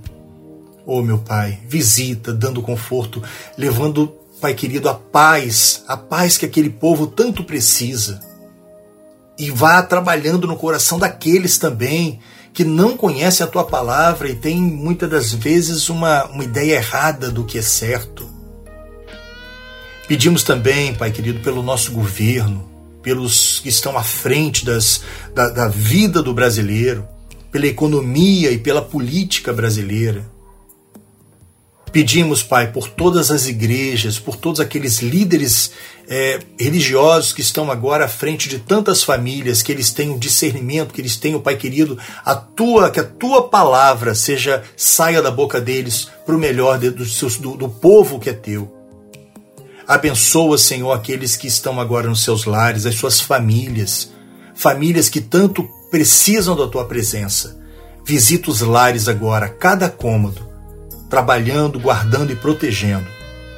Oh, 0.84 1.02
meu 1.02 1.18
Pai, 1.18 1.58
visita, 1.66 2.32
dando 2.32 2.62
conforto, 2.62 3.22
levando, 3.56 4.14
Pai 4.40 4.54
querido, 4.54 4.88
a 4.88 4.94
paz, 4.94 5.84
a 5.86 5.96
paz 5.96 6.38
que 6.38 6.46
aquele 6.46 6.70
povo 6.70 7.06
tanto 7.06 7.44
precisa 7.44 8.29
e 9.40 9.50
vá 9.50 9.82
trabalhando 9.82 10.46
no 10.46 10.54
coração 10.54 10.98
daqueles 10.98 11.56
também 11.56 12.20
que 12.52 12.62
não 12.62 12.94
conhecem 12.94 13.42
a 13.42 13.48
tua 13.48 13.64
palavra 13.64 14.28
e 14.28 14.34
têm 14.34 14.60
muitas 14.60 15.08
das 15.08 15.32
vezes 15.32 15.88
uma, 15.88 16.26
uma 16.26 16.44
ideia 16.44 16.74
errada 16.74 17.30
do 17.30 17.44
que 17.44 17.56
é 17.56 17.62
certo. 17.62 18.28
Pedimos 20.06 20.42
também, 20.42 20.94
Pai 20.94 21.10
querido, 21.10 21.40
pelo 21.40 21.62
nosso 21.62 21.90
governo, 21.90 22.68
pelos 23.02 23.60
que 23.60 23.70
estão 23.70 23.96
à 23.96 24.02
frente 24.02 24.62
das, 24.62 25.02
da, 25.34 25.48
da 25.48 25.68
vida 25.68 26.22
do 26.22 26.34
brasileiro, 26.34 27.08
pela 27.50 27.66
economia 27.66 28.50
e 28.50 28.58
pela 28.58 28.82
política 28.82 29.54
brasileira. 29.54 30.29
Pedimos, 31.92 32.42
Pai, 32.42 32.70
por 32.70 32.88
todas 32.88 33.32
as 33.32 33.48
igrejas, 33.48 34.16
por 34.16 34.36
todos 34.36 34.60
aqueles 34.60 35.00
líderes 35.00 35.72
é, 36.08 36.38
religiosos 36.58 37.32
que 37.32 37.40
estão 37.40 37.68
agora 37.68 38.04
à 38.04 38.08
frente 38.08 38.48
de 38.48 38.60
tantas 38.60 39.02
famílias, 39.02 39.60
que 39.60 39.72
eles 39.72 39.90
tenham 39.90 40.16
discernimento, 40.16 40.94
que 40.94 41.00
eles 41.00 41.16
tenham, 41.16 41.40
Pai 41.40 41.56
querido, 41.56 41.98
a 42.24 42.36
tua, 42.36 42.90
que 42.90 43.00
a 43.00 43.04
tua 43.04 43.48
palavra 43.48 44.14
seja 44.14 44.62
saia 44.76 45.20
da 45.20 45.32
boca 45.32 45.60
deles 45.60 46.08
para 46.24 46.36
o 46.36 46.38
melhor 46.38 46.78
do, 46.78 46.92
do, 46.92 47.56
do 47.56 47.68
povo 47.68 48.20
que 48.20 48.30
é 48.30 48.34
teu. 48.34 48.72
Abençoa, 49.86 50.56
Senhor, 50.58 50.92
aqueles 50.92 51.34
que 51.34 51.48
estão 51.48 51.80
agora 51.80 52.08
nos 52.08 52.22
seus 52.22 52.44
lares, 52.44 52.86
as 52.86 52.94
suas 52.94 53.20
famílias, 53.20 54.12
famílias 54.54 55.08
que 55.08 55.20
tanto 55.20 55.68
precisam 55.90 56.54
da 56.54 56.68
tua 56.68 56.84
presença. 56.84 57.58
Visita 58.06 58.48
os 58.48 58.60
lares 58.60 59.08
agora, 59.08 59.48
cada 59.48 59.90
cômodo 59.90 60.49
trabalhando, 61.10 61.80
guardando 61.80 62.32
e 62.32 62.36
protegendo. 62.36 63.06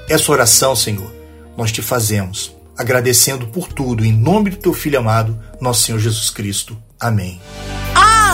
Essa 0.08 0.32
oração, 0.32 0.74
Senhor, 0.74 1.12
nós 1.56 1.70
te 1.70 1.82
fazemos, 1.82 2.56
agradecendo 2.76 3.46
por 3.46 3.68
tudo, 3.68 4.04
em 4.04 4.12
nome 4.12 4.50
do 4.50 4.56
teu 4.56 4.72
Filho 4.72 4.98
amado, 4.98 5.38
nosso 5.60 5.82
Senhor 5.82 5.98
Jesus 5.98 6.30
Cristo. 6.30 6.76
Amém. 6.98 7.40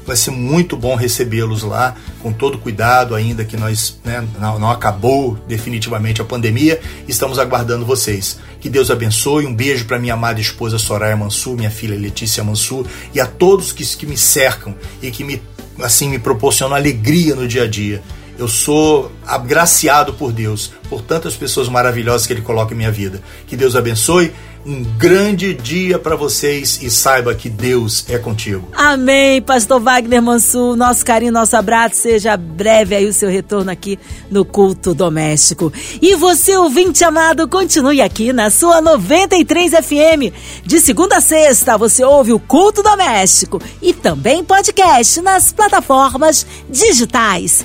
vai 0.07 0.15
ser 0.15 0.31
muito 0.31 0.77
bom 0.77 0.95
recebê-los 0.95 1.63
lá, 1.63 1.95
com 2.23 2.35
todo 2.35 2.59
cuidado, 2.59 3.15
ainda 3.15 3.47
que 3.47 3.57
nós 3.57 3.99
né, 4.05 4.23
não, 4.39 4.59
não, 4.59 4.71
acabou 4.71 5.39
definitivamente 5.49 6.21
a 6.21 6.25
pandemia. 6.27 6.79
Estamos 7.09 7.39
aguardando 7.39 7.87
vocês. 7.87 8.39
Que 8.61 8.69
Deus 8.69 8.91
abençoe. 8.91 9.47
Um 9.47 9.55
beijo 9.55 9.87
para 9.87 9.99
minha 9.99 10.13
amada 10.13 10.39
esposa 10.39 10.77
Soraya 10.77 11.17
Mansur, 11.17 11.57
minha 11.57 11.71
filha 11.71 11.99
Letícia 11.99 12.45
Mansur 12.45 12.87
e 13.15 13.19
a 13.19 13.27
todos 13.27 13.73
que, 13.73 13.87
que 13.97 14.05
me 14.05 14.19
cercam 14.19 14.75
e 15.01 15.11
que 15.11 15.25
me 15.25 15.41
assim 15.81 16.09
me 16.09 16.19
proporciona 16.19 16.77
alegria 16.77 17.35
no 17.35 17.47
dia 17.47 17.65
a 17.65 17.69
dia. 17.69 18.03
Eu 18.39 18.49
sou 18.49 19.11
agraciado 19.27 20.13
por 20.13 20.31
Deus, 20.31 20.73
por 20.91 21.01
tantas 21.01 21.35
pessoas 21.35 21.69
maravilhosas 21.69 22.27
que 22.27 22.33
Ele 22.33 22.43
coloca 22.43 22.75
em 22.75 22.77
minha 22.77 22.93
vida. 22.93 23.23
Que 23.47 23.57
Deus 23.57 23.75
abençoe. 23.75 24.33
Um 24.67 24.83
grande 24.83 25.55
dia 25.55 25.97
para 25.97 26.17
vocês 26.17 26.81
e 26.83 26.91
saiba 26.91 27.33
que 27.37 27.49
Deus 27.49 28.05
é 28.09 28.19
contigo. 28.19 28.69
Amém, 28.73 29.41
Pastor 29.41 29.81
Wagner 29.81 30.21
Mansur. 30.21 30.77
Nosso 30.77 31.05
carinho, 31.05 31.31
nosso 31.31 31.57
abraço. 31.57 31.95
Seja 31.95 32.37
breve 32.37 32.97
aí 32.97 33.07
o 33.07 33.13
seu 33.13 33.31
retorno 33.31 33.71
aqui 33.71 33.97
no 34.29 34.45
culto 34.45 34.93
doméstico. 34.93 35.73
E 36.03 36.17
você, 36.17 36.57
ouvinte 36.57 37.05
amado, 37.05 37.47
continue 37.47 38.03
aqui 38.03 38.33
na 38.33 38.51
sua 38.51 38.81
93 38.81 39.71
FM. 39.71 40.35
De 40.65 40.81
segunda 40.81 41.19
a 41.19 41.21
sexta, 41.21 41.79
você 41.79 42.05
ouve 42.05 42.33
o 42.33 42.41
culto 42.41 42.83
doméstico 42.83 43.63
e 43.81 43.95
também 43.95 44.43
podcast 44.43 45.21
nas 45.21 45.53
plataformas 45.53 46.45
digitais 46.69 47.65